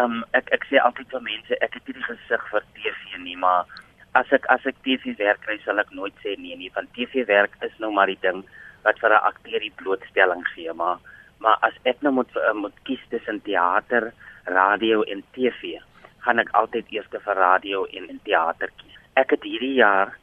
um, 0.00 0.24
ek 0.34 0.50
ek 0.56 0.66
sê 0.70 0.80
altyd 0.82 1.10
vir 1.14 1.22
mense, 1.22 1.58
ek 1.62 1.76
het 1.78 1.86
nie 1.86 1.94
die 1.98 2.06
gesig 2.08 2.46
vir 2.50 2.66
TV 2.74 3.20
nie, 3.22 3.36
maar 3.38 3.70
as 4.18 4.30
ek 4.34 4.46
as 4.50 4.66
ek 4.66 4.78
TV 4.86 5.14
werk 5.20 5.42
kry, 5.46 5.58
sal 5.62 5.78
ek 5.82 5.92
nooit 5.94 6.14
sê 6.24 6.34
nee 6.38 6.56
nie, 6.58 6.70
want 6.74 6.90
TV 6.98 7.26
werk 7.30 7.54
is 7.66 7.74
nou 7.82 7.92
maar 7.94 8.10
die 8.10 8.18
ding 8.22 8.42
wat 8.84 8.98
vir 9.02 9.14
'n 9.14 9.26
akteur 9.30 9.60
die 9.60 9.74
blootstelling 9.82 10.42
gee, 10.54 10.72
maar 10.72 10.98
maar 11.38 11.58
as 11.62 11.74
ek 11.84 12.02
nou 12.02 12.12
moet 12.18 12.30
uh, 12.36 12.54
moet 12.54 12.74
kies 12.84 13.02
tussen 13.10 13.40
teater, 13.42 14.12
radio 14.46 15.02
en 15.02 15.22
TV, 15.34 15.78
gaan 16.26 16.38
ek 16.38 16.50
altyd 16.52 16.90
eers 16.90 17.08
vir 17.10 17.36
radio 17.36 17.86
en 17.86 18.08
en 18.08 18.20
teater 18.24 18.70
kies. 18.82 18.98
Ek 19.16 19.30
het 19.30 19.42
hierdie 19.42 19.78
jaar 19.78 20.16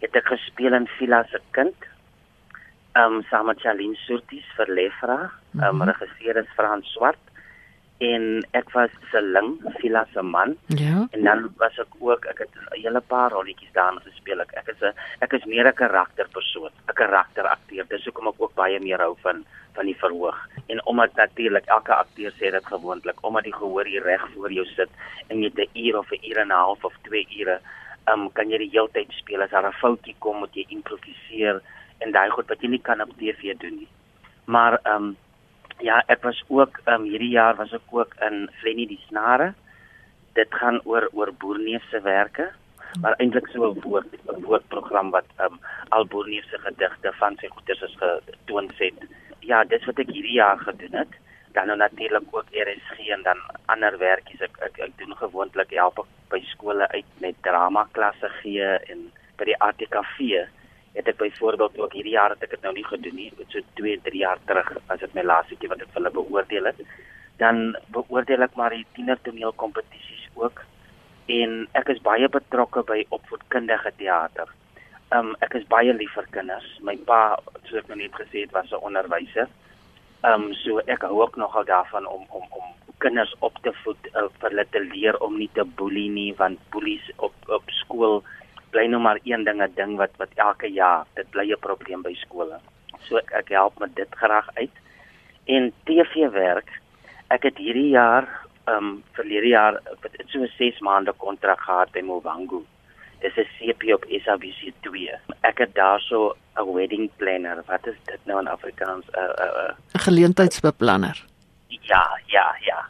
het 0.00 0.16
ek 0.16 0.26
gespeel 0.26 0.74
in 0.74 0.86
Villa 0.98 1.24
se 1.30 1.40
kind. 1.50 1.76
Ehm 2.94 3.18
um, 3.18 3.22
saam 3.30 3.46
met 3.46 3.60
Charlene 3.60 3.96
Surtis 4.06 4.46
vir 4.56 4.68
Lefra, 4.68 5.20
ehm 5.20 5.62
um, 5.62 5.74
mm 5.74 5.80
-hmm. 5.80 5.88
regisseur 5.90 6.36
is 6.36 6.54
Frans 6.56 6.92
Swart 6.92 7.24
en 8.02 8.24
ek 8.58 8.70
was 8.74 8.90
se 9.10 9.20
ling 9.22 9.54
Villa 9.78 10.04
se 10.12 10.22
man. 10.22 10.56
Ja. 10.66 11.06
En 11.10 11.22
dan 11.22 11.46
was 11.60 11.76
ek 11.78 11.94
ook 12.00 12.24
ek 12.26 12.38
het 12.38 12.54
'n 12.54 12.80
hele 12.82 13.00
paar 13.00 13.30
rolletjies 13.30 13.72
daarin 13.72 14.00
gespeel. 14.00 14.40
Ek 14.40 14.52
ek 14.52 14.68
is 14.68 14.80
'n 14.82 14.94
ek 15.20 15.32
is 15.32 15.44
meer 15.44 15.66
'n 15.66 15.74
karakterpersoon, 15.74 16.70
'n 16.88 16.94
karakterakteur. 16.94 17.84
Dis 17.88 18.04
hoekom 18.04 18.28
ek 18.28 18.40
ook 18.42 18.54
baie 18.54 18.80
meer 18.80 18.98
hou 18.98 19.14
van 19.22 19.44
van 19.74 19.86
die 19.86 19.98
verhoog. 19.98 20.38
En 20.66 20.86
omdat 20.86 21.14
natuurlik 21.14 21.66
elke 21.66 21.94
akteur 21.94 22.32
sê 22.32 22.50
dit 22.50 22.66
gewoonlik, 22.66 23.18
omdat 23.20 23.44
die 23.44 23.54
gehoor 23.54 23.84
hier 23.84 24.02
reg 24.02 24.28
voor 24.34 24.52
jou 24.52 24.66
sit 24.66 24.90
en 25.28 25.42
jy 25.42 25.50
'n 25.54 25.68
uur 25.74 25.98
of 25.98 26.10
'n 26.10 26.24
uur 26.28 26.38
en 26.38 26.48
'n 26.48 26.62
half 26.66 26.84
of 26.84 26.94
2 27.02 27.26
ure, 27.38 27.60
um, 28.12 28.30
kan 28.32 28.50
jy 28.50 28.58
die 28.58 28.72
hele 28.72 28.90
tyd 28.92 29.12
speel 29.12 29.42
as 29.42 29.50
daar 29.50 29.66
'n 29.68 29.80
foutjie 29.80 30.16
kom, 30.18 30.38
moet 30.38 30.54
jy 30.54 30.64
improviseer 30.68 31.60
en 32.00 32.12
daai 32.12 32.30
goed 32.30 32.48
wat 32.48 32.62
jy 32.62 32.68
nie 32.68 32.82
kan 32.82 33.00
op 33.00 33.12
TV 33.18 33.56
doen 33.58 33.76
nie. 33.76 33.88
Maar 34.44 34.78
ehm 34.84 34.96
um, 34.96 35.16
ja, 35.80 36.02
ek 36.06 36.22
was 36.22 36.42
ook 36.48 36.80
ehm 36.84 37.02
um, 37.02 37.08
hierdie 37.10 37.34
jaar 37.34 37.56
was 37.56 37.72
ek 37.72 37.86
ook 37.90 38.14
in 38.28 38.50
Flenny 38.60 38.86
die 38.86 39.00
Snare. 39.08 39.54
Dit 40.34 40.54
gaan 40.54 40.80
oor 40.84 41.08
oor 41.12 41.32
Boerneef 41.32 41.82
se 41.90 42.00
werke, 42.00 42.50
maar 43.00 43.14
eintlik 43.18 43.48
so 43.48 43.70
'n 43.70 43.80
woord 43.80 44.06
'n 44.28 44.42
woordprogram 44.44 45.10
wat 45.10 45.26
ehm 45.36 45.52
um, 45.52 45.60
al 45.88 46.06
Boerneef 46.06 46.48
se 46.50 46.58
gedigte 46.58 47.12
van 47.12 47.36
sy 47.40 47.48
goeders 47.48 47.82
is 47.82 47.96
getoon 47.98 48.70
het. 48.78 48.94
Ja, 49.40 49.64
dis 49.64 49.84
wat 49.84 49.98
ek 49.98 50.08
hierdie 50.08 50.40
jaar 50.40 50.58
gedoen 50.58 50.92
het. 50.92 51.12
Dan 51.54 51.70
nou 51.70 51.76
natuurlik 51.78 52.26
ook 52.34 52.50
RSG 52.50 53.08
en 53.14 53.22
dan 53.22 53.38
ander 53.70 53.98
werkies. 53.98 54.42
Ek 54.42 54.58
ek, 54.66 54.78
ek 54.88 54.98
doen 54.98 55.14
gewoonlik 55.16 55.70
help 55.78 56.02
ek 56.02 56.10
by 56.32 56.40
skole 56.50 56.88
uit 56.90 57.10
met 57.22 57.38
drama 57.46 57.86
klasse 57.92 58.30
gee 58.40 58.70
en 58.90 59.06
by 59.38 59.48
die 59.50 59.58
ATKV 59.62 60.44
het 60.94 61.08
ek 61.10 61.18
byvoorbeeld 61.18 61.78
ook 61.78 61.94
hierdie 61.96 62.14
jaar 62.14 62.34
het 62.34 62.42
ek 62.46 62.54
dit 62.54 62.62
nou 62.62 62.72
nie 62.74 62.86
gedoen 62.86 63.16
nie, 63.18 63.30
so 63.50 63.62
2, 63.80 63.96
3 64.06 64.20
jaar 64.20 64.38
terug 64.46 64.70
as 64.92 65.00
dit 65.02 65.14
my 65.14 65.24
laaste 65.26 65.58
keer 65.58 65.72
wat 65.72 65.82
ek 65.82 65.96
hulle 65.96 66.12
beoordeel 66.14 66.70
het. 66.70 66.82
Dan 67.42 67.74
beoordeel 67.94 68.46
ek 68.46 68.54
maar 68.58 68.74
die 68.74 68.86
tienertoneelkompetisies 68.98 70.28
ook 70.38 70.62
en 71.34 71.64
ek 71.80 71.90
is 71.94 72.02
baie 72.04 72.28
betrokke 72.28 72.84
by 72.86 73.00
opvoedkundige 73.16 73.94
teater. 73.98 74.50
Um 75.14 75.34
ek 75.44 75.58
is 75.58 75.66
baie 75.70 75.92
lief 75.94 76.14
vir 76.14 76.30
kinders. 76.36 76.66
My 76.86 76.94
pa, 77.08 77.38
soos 77.64 77.82
ek 77.82 77.90
nou 77.90 77.98
net 77.98 78.14
gesê 78.18 78.44
het, 78.44 78.54
was 78.54 78.70
'n 78.70 78.86
onderwyser. 78.86 79.48
Um 80.24 80.54
so 80.54 80.80
ek 80.86 81.02
hou 81.02 81.20
ook 81.22 81.36
nogal 81.36 81.64
daarvan 81.64 82.06
om 82.06 82.24
om 82.28 82.44
om 82.50 82.66
kinders 82.98 83.34
op 83.40 83.58
te 83.62 83.72
voed 83.82 84.06
uh, 84.14 84.28
vir 84.40 84.48
hulle 84.50 84.64
te 84.72 84.80
leer 84.80 85.18
om 85.20 85.36
nie 85.38 85.50
te 85.52 85.64
boelie 85.80 86.08
nie 86.10 86.30
want 86.38 86.60
boelies 86.72 87.10
op 87.16 87.34
op 87.56 87.74
skool 87.80 88.22
bly 88.74 88.86
nou 88.90 89.00
maar 89.02 89.20
een 89.22 89.44
ding 89.44 89.60
'n 89.62 89.74
ding 89.74 89.96
wat 89.96 90.14
wat 90.22 90.32
elke 90.34 90.66
jaar 90.66 91.06
dit 91.14 91.30
bly 91.30 91.46
'n 91.52 91.64
probleem 91.66 92.02
by 92.02 92.14
skole. 92.14 92.58
So 93.06 93.16
ek, 93.16 93.30
ek 93.32 93.48
help 93.48 93.78
met 93.78 93.94
dit 93.96 94.10
graag 94.22 94.48
uit. 94.54 94.74
En 95.44 95.72
TV 95.84 96.30
werk. 96.30 96.70
Ek 97.28 97.42
het 97.42 97.58
hierdie 97.58 97.90
jaar 97.90 98.26
ehm 98.64 98.76
um, 98.76 99.02
verlede 99.12 99.48
jaar 99.48 99.74
het 100.00 100.28
so 100.32 100.38
'n 100.38 100.52
6 100.58 100.78
maande 100.80 101.12
kontrak 101.12 101.60
gehad 101.60 101.92
by 101.92 102.00
Movangu. 102.00 102.64
Dis 103.24 103.36
'n 103.40 103.48
CP 103.56 103.82
op 103.96 104.04
SABC 104.08 104.72
2. 104.80 105.10
Ek 105.40 105.58
het 105.58 105.74
daarso 105.74 106.36
'n 106.60 106.72
wedding 106.76 107.10
planner. 107.16 107.62
Wat 107.66 107.86
is 107.86 107.98
dit 108.04 108.20
nou 108.24 108.40
in 108.40 108.48
Afrikaans? 108.48 109.04
'n 109.10 109.18
'n 109.18 109.74
'n 109.96 110.04
geleentheidsbeplanner. 110.06 111.24
Ja, 111.68 112.20
ja, 112.26 112.56
ja. 112.60 112.80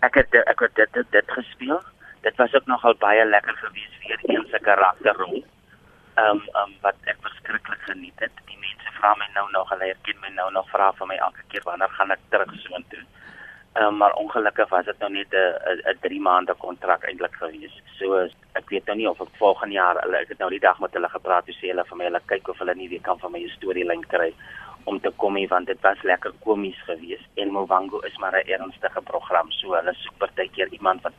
Ek 0.00 0.14
het 0.14 0.34
ek 0.34 0.60
het 0.60 0.74
dit 0.74 0.92
dit, 0.92 1.06
dit 1.10 1.30
gespeel 1.30 1.80
dit 2.22 2.36
was 2.36 2.54
ook 2.54 2.66
nogal 2.66 2.94
baie 2.98 3.24
lekker 3.24 3.56
gewees 3.56 3.94
weer 4.06 4.20
een 4.22 4.46
se 4.50 4.58
karakterrol. 4.58 5.44
Ehm 6.14 6.26
um, 6.28 6.42
ehm 6.52 6.68
um, 6.68 6.74
wat 6.80 6.94
ek 7.04 7.16
verskriklik 7.20 7.82
geniet 7.88 8.18
het. 8.24 8.34
Die 8.46 8.58
mense 8.58 8.92
vra 8.98 9.14
my 9.18 9.28
nou 9.34 9.50
nog, 9.50 9.68
hulle 9.68 9.88
herken 9.90 10.20
my 10.20 10.30
nou 10.34 10.50
nog 10.52 10.68
vra 10.70 10.92
vir 10.98 11.06
my 11.06 11.16
elke 11.26 11.42
keer 11.48 11.64
wanneer 11.64 11.94
gaan 11.98 12.14
ek 12.14 12.22
terug 12.28 12.52
soontoe. 12.64 13.04
Um, 13.80 13.96
maar 13.96 14.12
ongelukkig 14.12 14.68
was 14.68 14.84
dit 14.84 14.98
nou 14.98 15.12
net 15.12 15.32
'n 15.32 15.80
'n 15.90 15.98
3 16.00 16.20
maande 16.20 16.54
kontrak 16.54 17.04
eintlik 17.04 17.34
gewees. 17.34 17.80
So 17.98 18.28
ek 18.52 18.68
weet 18.68 18.86
nou 18.86 18.96
nie 18.96 19.08
of 19.08 19.20
ek 19.20 19.28
volgende 19.38 19.74
jaar 19.74 19.96
hulle 20.02 20.16
ek 20.16 20.28
het 20.28 20.38
nou 20.38 20.50
die 20.50 20.60
dag 20.60 20.78
met 20.78 20.92
hulle 20.92 21.08
gepraat 21.08 21.46
hoe 21.46 21.54
sê 21.54 21.66
hulle 21.70 21.84
vir 21.84 21.96
my 21.96 22.04
hulle 22.04 22.20
kyk 22.26 22.48
of 22.48 22.58
hulle 22.58 22.74
nie 22.74 22.88
weer 22.88 23.00
kan 23.00 23.18
van 23.18 23.32
my 23.32 23.48
storielyn 23.48 24.04
kry 24.06 24.34
om 24.84 25.00
te 25.00 25.10
kom 25.16 25.36
hier 25.36 25.48
want 25.48 25.66
dit 25.66 25.80
was 25.80 26.02
lekker 26.02 26.32
komies 26.44 26.82
geweest 26.84 27.28
en 27.34 27.52
Movango 27.52 28.00
is 28.00 28.18
maar 28.18 28.36
'n 28.36 28.48
ernstige 28.48 29.02
program 29.02 29.50
so 29.50 29.74
hulle 29.74 29.94
soek 29.94 30.18
partykeer 30.18 30.68
iemand 30.68 31.02
wat 31.02 31.12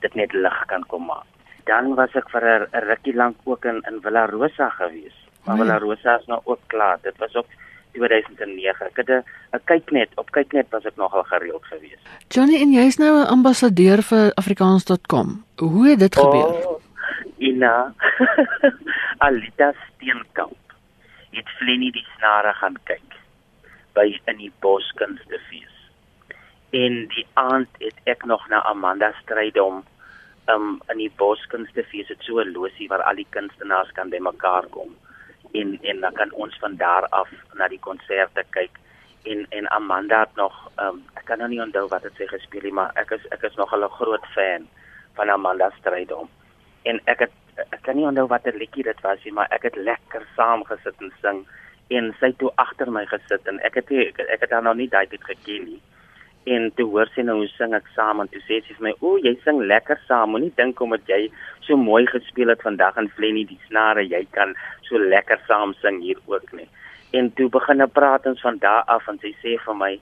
dit 0.00 0.14
net 0.14 0.32
lig 0.32 0.64
kan 0.66 0.84
kom 0.86 1.06
maak. 1.06 1.26
Dan 1.64 1.94
was 1.94 2.14
ek 2.14 2.30
vir 2.30 2.44
'n 2.44 2.84
rukkie 2.88 3.14
lank 3.14 3.36
ook 3.44 3.64
in 3.64 3.82
in 3.88 4.00
Villa 4.00 4.26
Rosa 4.26 4.68
gewees. 4.68 5.16
Maar 5.44 5.56
Villa 5.56 5.78
Rosa 5.78 6.18
is 6.18 6.26
nou 6.26 6.40
ook 6.44 6.60
klaar. 6.66 6.98
Dit 7.02 7.16
was 7.18 7.34
ook 7.34 7.46
2009. 7.92 8.86
Ek 8.86 8.96
het 8.96 9.10
'n 9.10 9.60
kyknet 9.64 10.10
op 10.16 10.30
kyknet 10.30 10.70
was 10.70 10.84
ek 10.84 10.96
nogal 10.96 11.22
gereeld 11.22 11.64
gewees. 11.64 12.00
Johnny 12.28 12.60
en 12.60 12.72
jy 12.72 12.86
is 12.86 12.98
nou 12.98 13.12
'n 13.20 13.26
ambassadeur 13.26 14.02
vir 14.02 14.32
afrikaans.com. 14.34 15.44
Hoe 15.56 15.88
het 15.88 15.98
dit 15.98 16.16
gebeur? 16.16 16.66
Oh, 16.66 16.80
Ina 17.38 17.94
Alita 19.24 19.72
Steenkamp. 19.72 20.56
Het 21.30 21.48
Flenny 21.48 21.90
die 21.90 22.06
snare 22.16 22.52
gaan 22.52 22.76
kyk 22.84 23.10
by 23.92 24.20
in 24.24 24.36
die 24.36 24.52
Boskunstefees 24.60 25.72
en 26.72 27.06
die 27.12 27.26
aand 27.34 27.68
het 27.78 27.98
ek 28.04 28.24
nog 28.24 28.48
na 28.48 28.62
Amanda 28.64 29.12
Strydom 29.22 29.82
um 30.50 30.80
in 30.90 30.98
die 30.98 31.12
boskunstefees 31.20 32.08
het 32.08 32.24
so 32.26 32.40
'n 32.40 32.52
losie 32.52 32.88
waar 32.88 33.02
al 33.02 33.14
die 33.14 33.26
kunstenaars 33.30 33.92
kan 33.92 34.08
bymekaar 34.08 34.66
kom 34.70 34.96
en 35.52 35.78
en 35.82 36.00
dan 36.00 36.12
kan 36.12 36.32
ons 36.32 36.58
van 36.58 36.76
daar 36.76 37.06
af 37.08 37.30
na 37.54 37.68
die 37.68 37.80
konserte 37.80 38.44
kyk. 38.50 38.78
En 39.22 39.46
en 39.50 39.70
Amanda 39.70 40.20
het 40.20 40.34
nog 40.34 40.70
um 40.76 41.02
ek 41.14 41.24
kan 41.24 41.38
nou 41.38 41.48
nie 41.48 41.62
onthou 41.62 41.86
wat 41.88 42.02
het 42.02 42.16
sy 42.16 42.26
gespeel 42.26 42.62
nie 42.62 42.72
maar 42.72 42.90
ek 42.94 43.10
is 43.10 43.26
ek 43.30 43.42
is 43.42 43.56
nog 43.60 43.74
'n 43.74 43.88
groot 43.98 44.26
fan 44.34 44.68
van 45.14 45.30
Amanda 45.30 45.70
Strydom. 45.78 46.28
En 46.82 47.00
ek 47.04 47.18
het 47.18 47.32
ek 47.56 47.82
kan 47.82 47.96
nie 47.96 48.06
onthou 48.06 48.26
watter 48.26 48.54
liedjie 48.56 48.82
dit 48.82 49.00
was 49.00 49.24
nie 49.24 49.32
maar 49.32 49.50
ek 49.50 49.62
het 49.62 49.76
lekker 49.76 50.26
saam 50.36 50.64
gesit 50.64 51.00
en 51.00 51.12
sing 51.22 51.46
en 51.88 52.14
sy 52.20 52.32
toe 52.40 52.52
agter 52.54 52.90
my 52.90 53.04
gesit 53.06 53.46
en 53.46 53.60
ek 53.60 53.74
het 53.74 53.90
ek, 53.90 54.18
ek 54.18 54.40
het 54.40 54.50
haar 54.50 54.62
nog 54.62 54.76
nie 54.76 54.88
daai 54.88 55.06
tyd 55.06 55.24
geken 55.24 55.64
nie 55.64 55.80
en 56.44 56.70
toe 56.76 56.86
hoor 56.90 57.10
sy 57.14 57.22
nou 57.26 57.36
hoe 57.38 57.48
sing 57.54 57.74
ek 57.76 57.86
saam 57.94 58.20
en 58.22 58.30
toe 58.32 58.40
sê 58.46 58.58
sy 58.66 58.74
vir 58.78 58.86
my 58.88 58.92
o 59.00 59.14
jy 59.22 59.32
sing 59.44 59.60
lekker 59.70 60.00
saam 60.08 60.32
moenie 60.34 60.50
dink 60.58 60.80
omdat 60.82 61.06
jy 61.10 61.20
so 61.66 61.78
mooi 61.78 62.02
gespeel 62.10 62.50
het 62.50 62.64
vandag 62.66 62.98
in 62.98 63.10
Flenny 63.16 63.44
die 63.46 63.60
snare 63.68 64.02
jy 64.02 64.24
kan 64.36 64.56
so 64.88 64.98
lekker 64.98 65.38
saam 65.46 65.74
sing 65.82 66.00
hier 66.02 66.18
ook 66.26 66.50
nie. 66.58 66.66
En 67.12 67.30
toe 67.38 67.48
begin 67.52 67.84
ons 67.84 67.94
praat 67.94 68.26
ons 68.26 68.42
van 68.42 68.58
daar 68.58 68.82
af 68.90 69.06
en 69.08 69.20
sy 69.22 69.34
sê 69.44 69.54
vir 69.66 69.78
my 69.78 69.92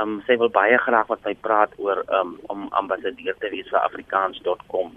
um, 0.00 0.18
sy 0.26 0.38
wil 0.40 0.50
baie 0.50 0.78
graag 0.82 1.12
met 1.12 1.30
my 1.30 1.36
praat 1.46 1.78
oor 1.78 2.02
um, 2.18 2.34
om 2.50 2.66
ambassadeur 2.82 3.38
te 3.38 3.52
wees 3.54 3.70
vir 3.70 3.80
afrikaans.com 3.84 4.90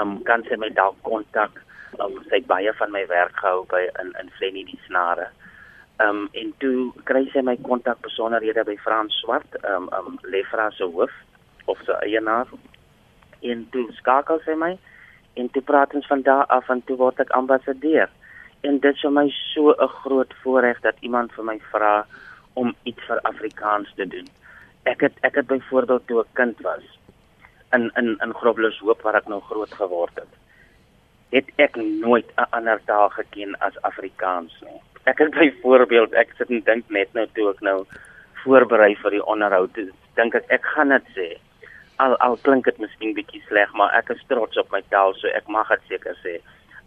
um, 0.00 0.16
kan 0.28 0.46
sy 0.48 0.56
my 0.56 0.72
dalk 0.72 0.96
kontak? 1.04 1.60
Um, 2.00 2.22
sy 2.30 2.40
het 2.40 2.48
baie 2.48 2.72
van 2.80 2.94
my 2.94 3.04
werk 3.10 3.36
gehou 3.36 3.66
by 3.68 3.84
in 4.00 4.16
in 4.22 4.32
Flenny 4.38 4.64
die 4.64 4.80
snare 4.88 5.28
Ehm 5.96 6.08
um, 6.08 6.28
en 6.32 6.52
toe 6.58 6.92
kry 7.04 7.26
sy 7.32 7.42
my 7.44 7.56
kontak 7.66 8.00
besonderhede 8.00 8.64
by 8.64 8.76
Frans 8.80 9.14
Swart, 9.20 9.58
ehm 9.60 9.82
um, 9.82 9.88
ehm 9.92 10.06
um, 10.12 10.18
Lefra 10.32 10.70
se 10.70 10.84
hoof 10.84 11.12
of 11.68 11.82
sy 11.84 11.96
eienaar. 12.06 12.48
En 13.42 13.66
toe 13.70 13.84
skakel 13.98 14.40
sy 14.46 14.56
my 14.56 14.72
en 15.40 15.50
toe 15.52 15.62
praat 15.62 15.94
ons 15.94 16.06
van 16.06 16.22
daar 16.22 16.46
af 16.46 16.70
en 16.72 16.80
toe 16.88 16.96
word 16.96 17.20
ek 17.20 17.34
ambassadeur. 17.36 18.08
En 18.62 18.78
dit 18.78 18.94
is 18.94 19.04
vir 19.04 19.12
my 19.12 19.26
so 19.52 19.74
'n 19.74 19.88
groot 20.02 20.34
voorreg 20.42 20.80
dat 20.80 20.96
iemand 21.00 21.32
vir 21.32 21.44
my 21.44 21.58
vra 21.72 22.06
om 22.54 22.74
iets 22.82 23.04
vir 23.06 23.20
Afrikaans 23.22 23.92
te 23.96 24.06
doen. 24.06 24.28
Ek 24.84 25.00
het 25.00 25.18
ek 25.20 25.34
het 25.34 25.46
byvoorbeeld 25.46 26.06
toe 26.06 26.20
'n 26.20 26.32
kind 26.32 26.60
was 26.60 26.86
in 27.72 27.90
in 27.96 28.16
in 28.24 28.34
Groblershoop 28.34 28.88
hoop 28.88 29.02
waar 29.02 29.20
ek 29.20 29.28
nou 29.28 29.40
groot 29.40 29.74
geword 29.74 30.14
het. 30.14 30.32
Het 31.30 31.52
ek 31.56 31.76
nooit 31.76 32.32
'n 32.36 32.50
ander 32.50 32.80
taal 32.84 33.08
geken 33.08 33.58
as 33.58 33.82
Afrikaans 33.82 34.60
nie 34.60 34.80
ek 35.10 35.18
het 35.18 35.34
byvoorbeeld 35.34 36.14
ek 36.14 36.34
sit 36.38 36.50
en 36.50 36.64
dink 36.68 36.90
net 36.90 37.14
nou 37.14 37.26
toe 37.34 37.50
ek 37.50 37.62
nou 37.68 37.78
voorberei 38.44 38.94
vir 39.02 39.18
die 39.18 39.26
onderhoud 39.34 39.78
dink 40.16 40.34
ek 40.34 40.50
ek 40.58 40.66
gaan 40.74 40.94
dit 40.94 41.14
sê 41.16 41.28
al 42.04 42.16
al 42.26 42.36
klink 42.46 42.64
dit 42.70 42.78
miskien 42.78 43.14
bietjie 43.18 43.42
sleg 43.48 43.72
maar 43.78 43.94
ek 43.98 44.10
is 44.16 44.26
trots 44.28 44.60
op 44.64 44.72
my 44.72 44.82
taal 44.94 45.14
so 45.20 45.28
ek 45.40 45.48
mag 45.48 45.68
dit 45.76 45.94
seker 45.94 46.18
sê 46.24 46.40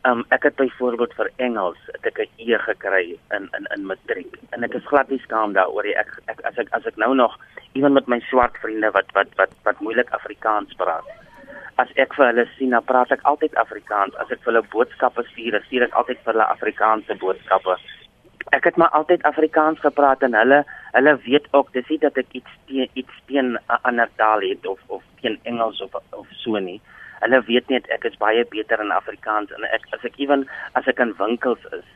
Um 0.05 0.19
ek 0.29 0.43
het 0.45 0.55
byvoorbeeld 0.55 1.13
vir 1.17 1.29
Engels 1.41 1.77
het 1.93 2.05
ek 2.05 2.19
'n 2.21 2.29
E 2.37 2.57
gekry 2.65 3.17
in 3.35 3.49
in 3.57 3.65
in 3.75 3.85
matriek 3.89 4.33
en 4.53 4.63
ek 4.63 4.75
is 4.77 4.85
glad 4.91 5.09
nie 5.09 5.21
skaam 5.23 5.53
daaroor 5.53 5.85
ek, 5.85 6.11
ek 6.27 6.39
as 6.45 6.57
ek 6.61 6.67
as 6.77 6.85
ek 6.85 6.97
nou 6.97 7.15
nog 7.15 7.33
ewen 7.73 7.93
met 7.93 8.07
my 8.07 8.19
swart 8.29 8.57
vriende 8.61 8.91
wat 8.91 9.09
wat 9.17 9.27
wat 9.35 9.49
wat 9.63 9.79
moeilik 9.79 10.09
Afrikaans 10.13 10.75
praat. 10.77 11.07
As 11.75 11.89
ek 11.95 12.13
vir 12.13 12.25
hulle 12.25 12.45
sien, 12.57 12.69
dan 12.69 12.83
praat 12.83 13.11
ek 13.11 13.23
altyd 13.23 13.55
Afrikaans. 13.55 14.15
As 14.15 14.31
ek 14.31 14.39
vir 14.43 14.53
hulle 14.53 14.69
boodskappe 14.71 15.23
stuur, 15.31 15.57
stuur 15.65 15.83
ek 15.83 15.97
altyd 15.99 16.21
vir 16.23 16.33
hulle 16.33 16.47
Afrikaanse 16.53 17.17
boodskappe. 17.23 17.75
Ek 18.55 18.63
het 18.63 18.77
maar 18.79 18.93
altyd 18.95 19.23
Afrikaans 19.27 19.79
gepraat 19.83 20.21
en 20.23 20.35
hulle 20.39 20.61
hulle 20.91 21.13
weet 21.23 21.47
ook 21.51 21.71
dis 21.73 21.87
nie 21.91 21.97
dat 22.03 22.17
ek 22.21 22.37
iets 22.39 22.51
teen 22.67 22.89
iets 23.01 23.17
teen 23.31 23.49
'n 23.55 23.79
ander 23.89 24.09
taal 24.21 24.45
het 24.49 24.67
of 24.73 24.79
of 24.97 25.03
teen 25.21 25.39
Engels 25.43 25.81
of 25.81 25.97
of 26.19 26.27
so 26.43 26.59
nie. 26.67 26.79
Hulle 27.19 27.41
weet 27.49 27.67
net 27.73 27.89
ek 27.95 28.05
is 28.09 28.17
baie 28.23 28.45
beter 28.55 28.79
in 28.85 28.95
Afrikaans 28.99 29.51
en 29.51 29.67
ek 29.77 29.87
as 29.97 30.05
ek 30.09 30.19
ewen 30.23 30.47
as 30.73 30.87
ek 30.87 30.99
in 30.99 31.13
winkels 31.17 31.65
is 31.79 31.87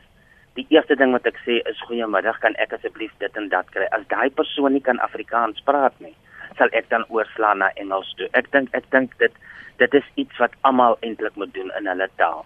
die 0.54 0.66
eerste 0.68 0.96
ding 0.96 1.12
wat 1.12 1.26
ek 1.26 1.40
sê 1.46 1.60
is 1.72 1.80
goeiemiddag 1.88 2.38
kan 2.44 2.54
ek 2.54 2.72
asseblief 2.72 3.12
dit 3.18 3.36
en 3.36 3.48
dat 3.48 3.70
kry? 3.70 3.86
As 3.90 4.06
daai 4.08 4.30
persoon 4.30 4.72
nie 4.72 4.84
kan 4.88 5.00
Afrikaans 5.08 5.60
praat 5.64 5.96
nie 6.00 6.16
sal 6.58 6.68
ek 6.72 6.88
dan 6.88 7.04
oorslaan 7.08 7.58
na 7.58 7.70
Engels 7.74 8.14
toe. 8.16 8.28
Ek 8.32 8.52
dink 8.52 8.68
ek 8.74 8.90
dink 8.90 9.18
dit 9.18 9.32
dit 9.78 9.94
is 9.94 10.08
iets 10.14 10.36
wat 10.38 10.52
almal 10.60 10.98
eintlik 11.00 11.36
moet 11.36 11.54
doen 11.54 11.70
in 11.78 11.86
hulle 11.86 12.08
taal 12.16 12.44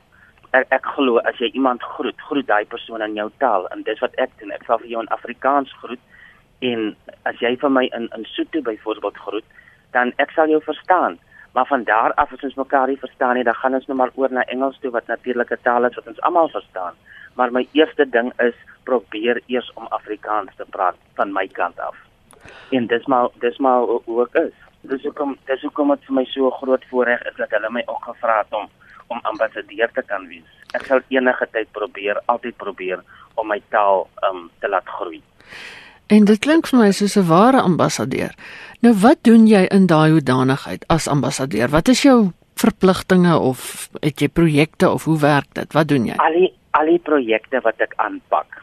ek 0.60 0.72
ek 0.78 0.88
glo 0.96 1.18
as 1.30 1.38
jy 1.42 1.50
iemand 1.52 1.82
groet 1.96 2.26
groet 2.28 2.46
daai 2.46 2.64
persoon 2.64 3.02
in 3.02 3.18
jou 3.18 3.28
taal 3.42 3.68
en 3.74 3.82
dis 3.82 4.00
wat 4.04 4.16
ek 4.24 4.32
doen 4.40 4.54
ek 4.56 4.66
sal 4.66 4.80
vir 4.82 4.94
jou 4.94 5.02
in 5.02 5.12
Afrikaans 5.18 5.72
groet 5.82 6.00
en 6.72 6.90
as 7.30 7.40
jy 7.42 7.56
vir 7.60 7.72
my 7.76 7.84
in 7.98 8.08
in 8.16 8.26
Sotho 8.36 8.62
byvoorbeeld 8.70 9.22
groet 9.26 9.62
dan 9.92 10.12
ek 10.18 10.34
sal 10.36 10.50
jou 10.50 10.62
verstaan 10.64 11.18
Maar 11.54 11.66
van 11.66 11.84
daar 11.84 12.12
af 12.14 12.32
as 12.32 12.42
ons 12.42 12.54
mekaar 12.54 12.86
nie 12.86 12.98
verstaan 12.98 13.34
nie, 13.34 13.44
dan 13.44 13.54
gaan 13.54 13.74
ons 13.74 13.86
nou 13.86 13.96
maar 13.98 14.10
oor 14.14 14.32
na 14.32 14.42
Engels 14.50 14.78
toe 14.82 14.90
wat 14.90 15.06
natuurlike 15.06 15.58
taal 15.62 15.84
is 15.86 15.94
wat 15.94 16.06
ons 16.10 16.20
almal 16.20 16.48
verstaan. 16.48 16.96
Maar 17.34 17.52
my 17.52 17.62
eerste 17.72 18.08
ding 18.10 18.32
is 18.42 18.56
probeer 18.82 19.40
eers 19.46 19.70
om 19.74 19.86
Afrikaans 19.86 20.50
te 20.56 20.66
praat 20.70 20.98
van 21.14 21.32
my 21.32 21.46
kant 21.46 21.78
af. 21.80 21.94
En 22.70 22.86
dis 22.86 23.06
maar 23.06 23.28
dis 23.44 23.58
maar 23.58 23.86
hoe 23.86 24.22
ek 24.24 24.34
is. 24.42 24.56
Dis 24.80 25.06
hoekom 25.06 25.36
dis 25.46 25.62
hoekom 25.62 25.94
dit 25.94 26.08
vir 26.08 26.18
my 26.18 26.24
so 26.32 26.50
groot 26.50 26.88
voorreg 26.90 27.22
is 27.30 27.38
dat 27.38 27.54
hulle 27.54 27.70
my 27.70 27.84
ook 27.86 28.10
gevra 28.10 28.40
het 28.42 28.58
om 28.62 28.66
om 29.06 29.20
ambassadeur 29.22 29.90
te 29.94 30.02
kan 30.02 30.26
wees. 30.28 30.50
Ek 30.74 30.86
sal 30.86 31.00
enige 31.08 31.46
tyd 31.52 31.70
probeer, 31.72 32.20
altyd 32.26 32.56
probeer 32.56 33.02
om 33.34 33.48
my 33.48 33.60
taal 33.70 34.08
um 34.28 34.50
te 34.60 34.68
laat 34.68 34.88
groei. 34.98 35.22
En 36.12 36.24
dit 36.28 36.38
klink 36.38 36.66
vir 36.68 36.78
my 36.78 36.90
soos 36.92 37.16
'n 37.16 37.28
ware 37.28 37.60
ambassadeur. 37.60 38.34
Nou 38.82 38.94
wat 38.94 39.22
doen 39.22 39.46
jy 39.46 39.64
in 39.70 39.86
daai 39.86 40.10
hoedanigheid 40.10 40.84
as 40.88 41.08
ambassadeur? 41.08 41.68
Wat 41.68 41.88
is 41.88 42.02
jou 42.02 42.32
verpligtinge 42.54 43.38
of 43.38 43.88
het 44.00 44.20
jy 44.20 44.28
projekte 44.28 44.90
of 44.90 45.04
hoe 45.04 45.18
werk 45.18 45.54
dit? 45.54 45.72
Wat 45.72 45.88
doen 45.88 46.06
jy? 46.06 46.16
Al 46.16 46.32
die 46.32 46.52
al 46.70 46.90
die 46.90 46.98
projekte 46.98 47.60
wat 47.64 47.80
ek 47.80 47.94
aanpak. 47.96 48.62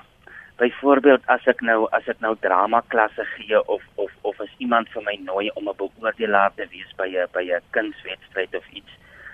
Byvoorbeeld 0.61 1.23
as 1.25 1.47
ek 1.47 1.61
nou 1.61 1.87
as 1.91 2.07
ek 2.07 2.19
nou 2.21 2.35
drama 2.43 2.83
klasse 2.93 3.25
gee 3.35 3.61
of 3.67 3.81
of 3.95 4.11
of 4.21 4.41
as 4.41 4.51
iemand 4.57 4.89
vir 4.93 5.03
my 5.03 5.17
nooi 5.25 5.49
om 5.55 5.69
'n 5.69 5.77
beoordelaar 5.77 6.51
te 6.55 6.67
wees 6.71 6.91
by 6.97 7.07
'n 7.07 7.27
by 7.33 7.43
'n 7.49 7.63
kunswedstryd 7.71 8.55
of 8.55 8.65
iets, 8.69 8.91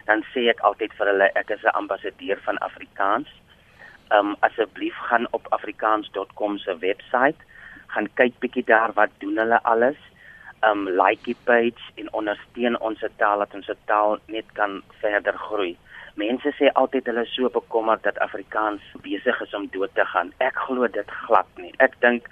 dan 0.07 0.23
sê 0.33 0.47
ek 0.49 0.63
altyd 0.67 0.93
vir 0.97 1.11
hulle 1.11 1.27
ek 1.35 1.51
is 1.55 1.63
'n 1.63 1.77
ambassadeur 1.81 2.39
van 2.47 2.57
Afrikaans. 2.69 3.29
Um 4.17 4.35
asseblief 4.47 4.95
gaan 5.09 5.27
op 5.31 5.47
afrikaans.com 5.57 6.57
se 6.57 6.77
webwerf 6.79 7.35
gaan 7.87 8.07
kyk 8.19 8.39
bietjie 8.43 8.63
daar 8.67 8.93
wat 8.99 9.11
doen 9.23 9.37
hulle 9.37 9.59
alles. 9.63 9.99
Um 10.69 10.87
like 10.89 11.23
die 11.23 11.37
page 11.49 11.81
en 11.95 12.13
ondersteun 12.13 12.79
ons 12.79 13.03
taal 13.17 13.43
dat 13.43 13.53
ons 13.53 13.69
taal 13.85 14.17
net 14.25 14.45
kan 14.53 14.81
verder 15.01 15.37
groei. 15.37 15.77
Mense 16.15 16.51
sê 16.57 16.71
altyd 16.73 17.05
hulle 17.05 17.23
is 17.27 17.35
so 17.35 17.49
bekommerd 17.49 18.03
dat 18.03 18.19
Afrikaans 18.25 18.81
besig 19.05 19.41
is 19.41 19.53
om 19.53 19.67
dood 19.75 19.93
te 19.93 20.05
gaan. 20.13 20.31
Ek 20.37 20.55
glo 20.67 20.87
dit 20.87 21.11
glad 21.27 21.49
nie. 21.61 21.73
Ek 21.77 21.93
dink 22.01 22.29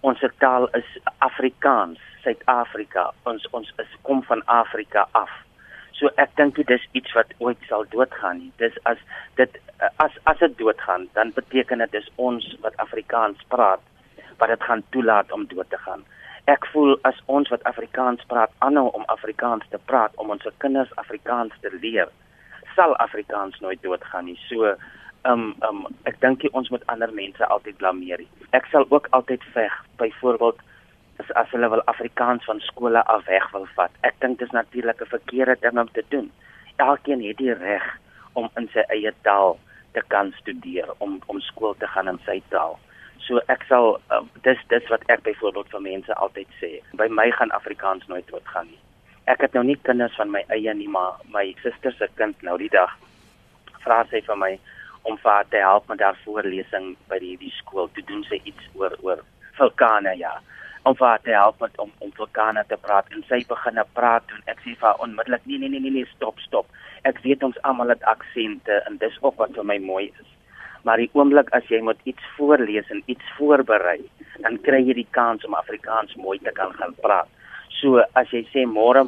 ons 0.00 0.24
taal 0.38 0.66
is 0.78 0.88
Afrikaans, 1.18 2.00
Suid-Afrika. 2.24 3.10
Ons 3.30 3.46
ons 3.52 3.72
is 3.78 3.94
kom 4.02 4.22
van 4.22 4.42
Afrika 4.46 5.06
af. 5.12 5.30
So 6.00 6.08
ek 6.16 6.32
dink 6.40 6.56
dit 6.56 6.70
is 6.72 6.84
iets 6.96 7.12
wat 7.12 7.32
ooit 7.44 7.60
sal 7.68 7.84
doodgaan 7.92 8.38
nie. 8.40 8.52
Dis 8.62 8.76
as 8.88 9.00
dit 9.36 9.58
as 10.00 10.14
as 10.30 10.38
dit 10.40 10.54
doodgaan, 10.58 11.08
dan 11.18 11.32
beteken 11.36 11.84
dit 11.84 11.92
dis 11.92 12.08
ons 12.16 12.46
wat 12.64 12.76
Afrikaans 12.84 13.42
praat 13.52 13.84
wat 14.40 14.48
dit 14.48 14.62
gaan 14.64 14.82
toelaat 14.96 15.32
om 15.36 15.44
dood 15.50 15.68
te 15.68 15.80
gaan. 15.84 16.06
Ek 16.48 16.64
voel 16.72 16.96
as 17.04 17.18
ons 17.26 17.50
wat 17.52 17.66
Afrikaans 17.68 18.24
praat 18.32 18.54
aanhou 18.64 18.88
om 18.96 19.04
Afrikaans 19.12 19.68
te 19.68 19.80
praat 19.92 20.16
om 20.16 20.32
ons 20.32 20.48
kinders 20.64 20.96
Afrikaans 21.02 21.52
te 21.60 21.72
leer, 21.82 22.08
sal 22.74 22.96
Afrikaans 23.04 23.60
nooit 23.60 23.82
doodgaan 23.84 24.24
nie. 24.30 24.38
So 24.48 24.72
um 25.28 25.52
um 25.68 25.84
ek 26.08 26.16
dink 26.24 26.48
ons 26.56 26.72
moet 26.72 26.86
ander 26.88 27.12
mense 27.12 27.44
altyd 27.44 27.76
blameer. 27.76 28.24
Ek 28.56 28.64
sal 28.72 28.88
ook 28.88 29.12
altyd 29.12 29.44
veg 29.52 29.76
byvoorbeeld 30.00 30.64
as 31.20 31.30
as 31.42 31.50
hulle 31.54 31.70
wil 31.72 31.82
Afrikaans 31.92 32.44
van 32.48 32.60
skole 32.66 33.02
af 33.14 33.24
weg 33.28 33.48
wil 33.54 33.66
vat. 33.76 33.96
Ek 34.08 34.20
dink 34.24 34.38
dit 34.38 34.48
is 34.48 34.56
natuurlik 34.56 35.00
'n 35.02 35.14
verkeerde 35.16 35.56
ding 35.60 35.78
om 35.78 35.90
te 35.92 36.04
doen. 36.08 36.30
Elkeen 36.76 37.22
het 37.28 37.36
die 37.36 37.54
reg 37.54 37.86
om 38.32 38.50
in 38.56 38.68
sy 38.72 38.82
eie 38.88 39.12
taal 39.22 39.58
te 39.92 40.02
kan 40.08 40.32
studeer, 40.40 40.88
om 40.98 41.18
om 41.26 41.40
skool 41.40 41.74
te 41.78 41.86
gaan 41.86 42.08
in 42.08 42.20
sy 42.26 42.42
taal. 42.48 42.78
So 43.26 43.40
ek 43.54 43.64
sal 43.68 44.00
uh, 44.10 44.22
dis 44.42 44.60
dis 44.68 44.86
wat 44.88 45.02
ek 45.06 45.22
byvoorbeeld 45.22 45.70
vir 45.74 45.80
mense 45.80 46.14
altyd 46.14 46.48
sê. 46.60 46.70
By 46.92 47.08
my 47.08 47.30
gaan 47.30 47.50
Afrikaans 47.50 48.06
nooit 48.06 48.28
doodgaan 48.28 48.66
nie. 48.66 48.80
Ek 49.24 49.40
het 49.40 49.52
nou 49.52 49.64
nie 49.64 49.78
kinders 49.82 50.16
van 50.16 50.30
my 50.30 50.44
eie 50.48 50.74
nie, 50.74 50.88
maar 50.88 51.20
my 51.30 51.54
suster 51.62 51.92
se 51.92 52.08
kind 52.14 52.42
nou 52.42 52.56
die 52.58 52.72
dag 52.72 52.96
vra 53.84 54.04
sy 54.10 54.20
vir 54.26 54.36
my 54.36 54.52
om 55.02 55.16
vir 55.16 55.32
haar 55.32 55.48
te 55.48 55.56
help 55.56 55.88
met 55.88 56.00
haar 56.00 56.18
voorlesing 56.24 56.96
by 57.08 57.18
die 57.18 57.36
die 57.40 57.52
skool. 57.58 57.88
Toe 57.94 58.04
doen 58.08 58.24
sy 58.28 58.40
iets 58.44 58.72
oor 58.74 58.96
oor 59.02 59.22
vulkane 59.58 60.16
ja. 60.16 60.38
Om 60.82 60.96
vir 60.96 61.06
haar 61.06 61.22
te 61.22 61.30
help 61.30 61.60
met 61.60 61.78
om 61.78 61.92
om 61.98 62.12
vulkane 62.16 62.64
te 62.68 62.76
praat 62.76 63.06
en 63.12 63.24
sy 63.28 63.44
begin 63.48 63.74
te 63.74 63.86
praat 63.94 64.34
en 64.34 64.42
ek 64.46 64.60
sê 64.64 64.74
vir 64.74 64.88
haar 64.88 65.02
onmiddellik 65.06 65.46
nee 65.46 65.58
nee 65.58 65.68
nee 65.68 65.80
nee 65.80 65.96
nee 65.98 66.12
stop 66.16 66.38
stop. 66.40 66.66
Ek 67.04 67.22
weet 67.24 67.42
ons 67.42 67.62
almal 67.62 67.92
het 67.94 68.04
aksente 68.04 68.82
en 68.86 68.96
dis 69.00 69.18
ook 69.20 69.36
wat 69.36 69.56
vir 69.56 69.64
my 69.64 69.78
mooi 69.78 70.06
is 70.08 70.30
maar 70.82 71.00
die 71.00 71.10
oomblik 71.12 71.50
as 71.56 71.66
jy 71.68 71.80
moet 71.84 72.00
iets 72.08 72.24
voorlees 72.36 72.88
en 72.92 73.02
iets 73.12 73.32
voorberei, 73.36 73.98
dan 74.44 74.56
kry 74.64 74.80
jy 74.84 74.96
die 75.02 75.10
kans 75.16 75.44
om 75.44 75.56
Afrikaans 75.58 76.16
mooi 76.16 76.38
te 76.40 76.52
kan 76.56 76.72
gaan 76.78 76.94
praat. 77.04 77.28
So 77.80 78.00
as 78.18 78.32
jy 78.32 78.46
sê 78.52 78.66
môre 78.68 79.04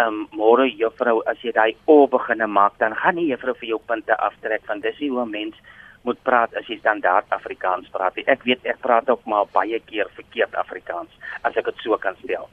ehm 0.00 0.06
um, 0.06 0.28
môre 0.32 0.64
juffrou, 0.80 1.20
as 1.28 1.40
jy 1.44 1.52
daai 1.52 1.76
o 1.86 2.06
beginne 2.08 2.46
maak, 2.46 2.78
dan 2.78 2.94
gaan 2.94 3.18
nie 3.18 3.26
juffrou 3.28 3.52
vir 3.58 3.68
jou 3.74 3.80
punte 3.86 4.16
aftrek 4.16 4.62
van 4.66 4.80
dis 4.80 4.96
hoe 4.98 5.24
'n 5.24 5.30
mens 5.30 5.56
moet 6.02 6.22
praat 6.22 6.54
as 6.56 6.68
jy 6.68 6.78
standaard 6.78 7.28
Afrikaans 7.36 7.88
praat. 7.92 8.16
Ek 8.26 8.44
weet 8.48 8.64
ek 8.64 8.80
praat 8.80 9.10
ook 9.12 9.24
maar 9.28 9.48
baie 9.52 9.80
keer 9.90 10.08
verkeerd 10.16 10.54
Afrikaans 10.54 11.12
as 11.42 11.56
ek 11.56 11.68
dit 11.68 11.82
so 11.84 11.98
kan 12.00 12.16
stel. 12.24 12.48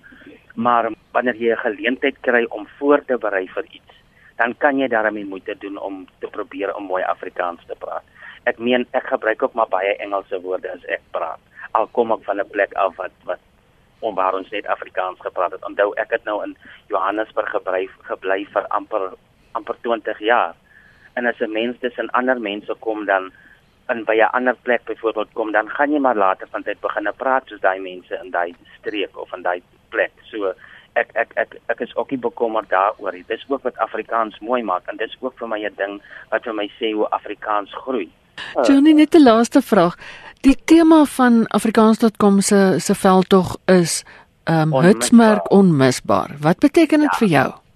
Maar 0.56 0.92
wanneer 1.14 1.36
jy 1.36 1.52
'n 1.54 1.66
geleentheid 1.66 2.18
kry 2.22 2.44
om 2.50 2.68
voor 2.78 3.06
te 3.06 3.18
berei 3.18 3.48
vir 3.48 3.66
iets, 3.72 3.94
dan 4.38 4.54
kan 4.58 4.78
jy 4.80 4.88
daarmee 4.88 5.26
moeite 5.26 5.56
doen 5.56 5.78
om 5.78 6.08
te 6.20 6.28
probeer 6.28 6.76
om 6.76 6.84
mooi 6.84 7.04
Afrikaans 7.04 7.66
te 7.68 7.76
praat. 7.76 8.04
Ek 8.44 8.60
meen 8.60 8.88
ek 8.92 9.08
gebruik 9.08 9.44
ook 9.44 9.54
maar 9.54 9.70
baie 9.70 9.98
Engelse 9.98 10.42
woorde 10.42 10.72
as 10.72 10.84
ek 10.86 11.02
praat. 11.12 11.40
Al 11.72 11.88
kom 11.88 12.12
ek 12.12 12.24
van 12.24 12.40
'n 12.40 12.50
plek 12.50 12.74
af 12.74 12.96
wat 12.96 13.12
wat 13.26 13.40
onwaar 14.00 14.34
ons 14.34 14.50
net 14.50 14.68
Afrikaans 14.68 15.20
gepraat 15.20 15.52
het. 15.52 15.66
Onthou 15.66 15.94
ek 15.98 16.12
het 16.12 16.24
nou 16.24 16.44
in 16.44 16.58
Johannesburg 16.88 17.50
gebly 17.50 17.90
gebly 18.02 18.46
vir 18.54 18.68
amper 18.68 19.14
amper 19.52 19.76
20 19.82 20.20
jaar. 20.20 20.56
En 21.18 21.26
as 21.26 21.40
'n 21.42 21.52
mens 21.52 21.76
tussen 21.80 22.10
ander 22.20 22.40
mense 22.40 22.74
kom 22.80 23.06
dan 23.06 23.32
in 23.90 24.04
by 24.06 24.18
'n 24.22 24.36
ander 24.38 24.56
plek 24.62 24.84
byvoorbeeld 24.86 25.34
kom 25.34 25.52
dan 25.52 25.70
gaan 25.70 25.92
jy 25.92 26.00
maar 26.00 26.16
later 26.16 26.48
van 26.52 26.64
tyd 26.64 26.80
begin 26.80 27.10
praat 27.18 27.44
soos 27.48 27.60
daai 27.60 27.80
mense 27.80 28.20
in 28.24 28.32
daai 28.32 28.56
streek 28.78 29.18
of 29.18 29.34
in 29.34 29.42
daai 29.42 29.62
plek. 29.90 30.12
So 30.32 30.54
ek 30.94 31.10
ek 31.14 31.32
ek 31.36 31.56
ek 31.72 31.80
is 31.86 31.96
ook 31.96 32.12
nie 32.12 32.20
bekommerd 32.20 32.70
daaroor 32.70 33.14
nie. 33.14 33.24
Dis 33.28 33.46
ook 33.48 33.64
wat 33.64 33.78
Afrikaans 33.78 34.40
mooi 34.40 34.64
maak 34.64 34.88
en 34.88 34.98
dis 34.98 35.18
ook 35.20 35.38
vir 35.40 35.48
my 35.48 35.60
'n 35.66 35.76
ding 35.78 36.02
wat 36.30 36.44
vir 36.44 36.54
my 36.54 36.70
sê 36.80 36.94
hoe 36.94 37.10
Afrikaans 37.10 37.74
groei. 37.74 38.10
Johnny, 38.64 38.94
net 38.94 39.16
'n 39.16 39.24
laaste 39.24 39.62
vraag. 39.62 39.96
Die 40.42 40.56
tema 40.66 41.06
van 41.06 41.48
afrikaans.com 41.48 42.42
se 42.42 42.80
se 42.80 42.96
veldtog 42.96 43.58
is 43.66 44.04
ehm 44.44 44.74
um, 44.74 44.82
hitsmerk 44.82 45.52
onmisbaar. 45.52 46.30
Wat 46.40 46.60
beteken 46.60 47.00
dit 47.00 47.12
ja. 47.12 47.18
vir 47.18 47.28
jou? 47.28 47.67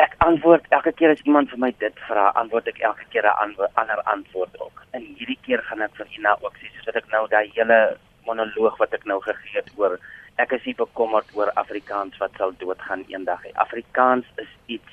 Ek 0.00 0.14
antwoord 0.24 0.64
elke 0.76 0.92
keer 0.96 1.12
as 1.12 1.20
iemand 1.28 1.50
vir 1.52 1.60
my 1.60 1.68
dit 1.82 1.98
vra, 2.06 2.30
antwoord 2.40 2.68
ek 2.72 2.78
elke 2.88 3.04
keer 3.12 3.26
'n 3.28 3.56
ander 3.80 4.00
antwoord 4.14 4.54
ook. 4.60 4.78
En 4.96 5.02
hierdie 5.18 5.38
keer 5.44 5.62
gaan 5.68 5.82
ek 5.82 5.94
vir 5.98 6.06
Ina 6.18 6.32
ook 6.40 6.56
sê 6.56 6.70
soos 6.72 6.96
ek 6.96 7.10
nou 7.12 7.26
daai 7.28 7.50
hele 7.56 7.98
monoloog 8.24 8.78
wat 8.78 8.94
ek 8.94 9.04
nou 9.04 9.20
gegee 9.20 9.60
het 9.60 9.70
oor 9.76 9.98
ek 10.42 10.52
is 10.56 10.64
nie 10.64 10.74
bekommerd 10.74 11.28
oor 11.36 11.50
Afrikaans 11.62 12.16
wat 12.22 12.36
sal 12.38 12.52
doodgaan 12.62 13.04
eendag 13.12 13.42
nie. 13.44 13.52
Afrikaans 13.64 14.26
is 14.44 14.52
iets 14.66 14.92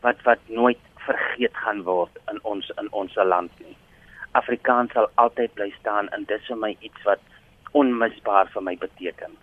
wat 0.00 0.22
wat 0.28 0.38
nooit 0.48 0.80
vergeet 1.06 1.56
gaan 1.64 1.82
word 1.82 2.16
in 2.32 2.40
ons 2.52 2.70
in 2.82 2.88
ons 3.02 3.14
land 3.32 3.52
nie. 3.64 3.76
Afrikaans 4.40 4.92
sal 4.96 5.10
altyd 5.24 5.54
bly 5.54 5.70
staan 5.80 6.08
en 6.16 6.24
dis 6.32 6.46
vir 6.48 6.60
my 6.64 6.76
iets 6.80 7.08
wat 7.08 7.20
onmisbaar 7.82 8.48
vir 8.54 8.62
my 8.62 8.76
beteken. 8.86 9.36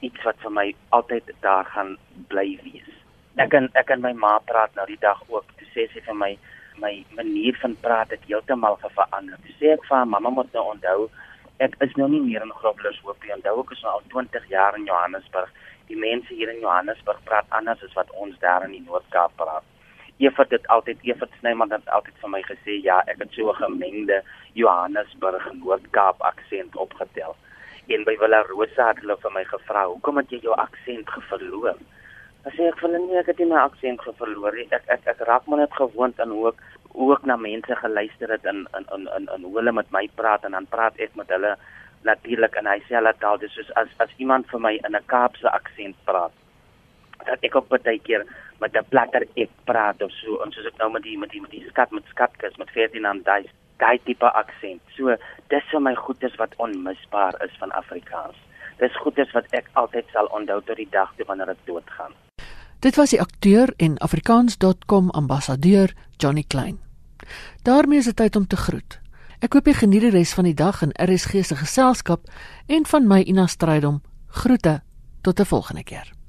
Iets 0.00 0.24
wat 0.24 0.42
vir 0.42 0.54
my 0.58 0.66
altyd 0.96 1.30
daar 1.46 1.64
gaan 1.74 1.96
bly 2.32 2.48
wees. 2.64 2.90
Ek 3.36 3.54
en 3.54 3.70
ek 3.74 3.90
en 3.90 4.00
my 4.02 4.12
ma 4.12 4.38
praat 4.46 4.74
nou 4.74 4.86
die 4.86 5.00
dag 5.00 5.22
ook. 5.28 5.44
Toe 5.58 5.68
sê 5.74 5.86
sy 5.92 6.00
vir 6.00 6.14
my 6.14 6.36
my 6.80 7.04
manier 7.12 7.56
van 7.60 7.76
praat 7.84 8.10
het 8.10 8.22
heeltemal 8.26 8.78
verander. 8.82 9.38
Sê 9.58 9.74
ek 9.74 9.84
vir 9.88 10.06
mamma 10.06 10.30
moet 10.30 10.52
nou 10.54 10.70
onthou 10.72 11.10
ek 11.60 11.74
is 11.84 11.92
nou 12.00 12.08
nie 12.08 12.22
meer 12.24 12.44
in 12.44 12.54
Groblershoop 12.60 13.20
nie. 13.22 13.34
Onthou 13.36 13.60
ek 13.62 13.74
is 13.76 13.82
nou 13.84 13.98
al 13.98 14.06
20 14.14 14.46
jaar 14.48 14.78
in 14.78 14.86
Johannesburg. 14.88 15.50
Die 15.90 15.98
mense 15.98 16.32
hier 16.32 16.48
in 16.52 16.62
Johannesburg 16.64 17.20
praat 17.28 17.52
anders 17.58 17.82
as 17.84 17.92
wat 17.98 18.10
ons 18.24 18.38
daar 18.40 18.64
in 18.64 18.72
die 18.78 18.84
Noord-Kaap 18.86 19.36
praat. 19.36 19.66
Evert 20.20 20.52
het 20.56 20.66
altyd 20.72 21.04
Evert 21.08 21.36
Snyman 21.40 21.72
het 21.72 21.86
altyd 21.96 22.16
vir 22.22 22.32
my 22.32 22.40
gesê 22.48 22.78
ja, 22.84 23.00
ek 23.12 23.20
het 23.24 23.36
so 23.36 23.52
'n 23.52 23.60
gemengde 23.60 24.22
Johannesburg 24.54 25.52
Noord-Kaap 25.52 26.20
aksent 26.32 26.76
opgetel. 26.76 27.36
En 27.88 28.04
by 28.04 28.16
Villa 28.16 28.42
Rosa 28.48 28.88
het 28.88 29.00
hulle 29.04 29.16
vir 29.16 29.32
my 29.32 29.44
gevra, 29.44 29.86
"Hoekom 29.86 30.16
het 30.16 30.30
jy 30.30 30.40
jou 30.40 30.54
aksent 30.56 31.10
verloor?" 31.28 31.76
Sê 32.48 32.70
ek 32.70 32.78
voel 32.80 32.94
nie 32.96 33.18
ek 33.20 33.26
het 33.28 33.40
nie 33.42 33.50
my 33.50 33.58
aksent 33.60 34.00
verloor 34.16 34.54
nie. 34.56 34.64
Ek 34.72 34.86
ek 34.88 35.08
ek 35.12 35.18
raak 35.28 35.46
maar 35.46 35.60
net 35.60 35.74
gewoond 35.76 36.20
aan 36.20 36.30
hoe 36.32 36.48
ek 36.48 36.62
ek 37.16 37.26
na 37.28 37.36
mense 37.36 37.76
geluister 37.82 38.32
het 38.32 38.46
en 38.52 38.64
in 38.78 38.86
in 38.96 39.08
in 39.16 39.28
in 39.34 39.42
hoe 39.44 39.56
hulle 39.58 39.72
met 39.76 39.90
my 39.92 40.06
praat 40.20 40.44
en 40.48 40.56
dan 40.56 40.68
praat 40.72 40.96
ek 40.96 41.12
met 41.20 41.28
hulle 41.28 41.56
natuurlik 42.08 42.56
in 42.56 42.70
dieselfde 42.70 43.12
taal. 43.20 43.38
Dis 43.38 43.52
soos 43.52 43.72
as 43.82 43.92
as 44.04 44.14
iemand 44.16 44.48
vir 44.52 44.60
my 44.60 44.72
in 44.88 44.96
'n 44.96 45.08
Kaapse 45.12 45.50
aksent 45.50 45.96
praat 46.04 46.32
dat 47.26 47.44
ek 47.44 47.54
op 47.60 47.68
baie 47.68 47.98
keer 47.98 48.24
met 48.60 48.76
'n 48.76 48.88
platter 48.88 49.28
ek 49.36 49.52
praat 49.64 50.02
of 50.02 50.12
so 50.12 50.40
en 50.42 50.52
soos 50.52 50.66
ek 50.66 50.78
nou 50.78 50.90
met 50.90 51.02
die 51.02 51.18
met 51.18 51.30
die 51.30 51.40
met 51.40 51.50
die 51.50 51.68
skat 51.68 51.92
met 51.92 52.08
skatkis 52.08 52.56
met 52.56 52.70
14 52.70 53.06
aan 53.06 53.22
daai 53.22 53.44
daai 53.78 53.98
tipe 54.04 54.32
aksent. 54.42 54.80
So 54.96 55.16
dis 55.48 55.70
vir 55.72 55.80
my 55.80 55.94
goedes 55.94 56.34
wat 56.36 56.56
onmisbaar 56.56 57.34
is 57.44 57.54
van 57.58 57.70
Afrikaans. 57.70 58.36
Dis 58.78 58.96
goedes 58.96 59.32
wat 59.32 59.46
ek 59.52 59.68
altyd 59.72 60.06
sal 60.12 60.26
onthou 60.26 60.60
tot 60.60 60.76
die 60.76 60.90
dag 60.90 61.12
toe 61.16 61.26
wanneer 61.26 61.50
ek 61.50 61.66
doodgaan. 61.66 62.12
Dit 62.80 62.96
was 62.96 63.10
die 63.10 63.20
akteur 63.20 63.72
en 63.76 63.98
afrikaans.com 63.98 65.10
ambassadeur 65.10 65.94
Johnny 66.16 66.44
Klein. 66.46 66.78
daarmee 67.62 67.98
is 67.98 68.04
dit 68.04 68.16
tyd 68.16 68.36
om 68.36 68.46
te 68.46 68.56
groet. 68.56 69.00
Ek 69.38 69.52
hoop 69.52 69.66
jy 69.66 69.74
geniet 69.74 70.00
die 70.00 70.10
res 70.10 70.32
van 70.32 70.44
die 70.48 70.54
dag 70.54 70.80
in 70.82 70.94
RSG 70.96 71.44
se 71.44 71.56
geselskap 71.56 72.24
en 72.66 72.86
van 72.86 73.06
my 73.06 73.20
Ina 73.20 73.46
Strydom. 73.46 74.00
Groete 74.26 74.80
tot 75.20 75.40
'n 75.40 75.44
volgende 75.44 75.84
keer. 75.84 76.19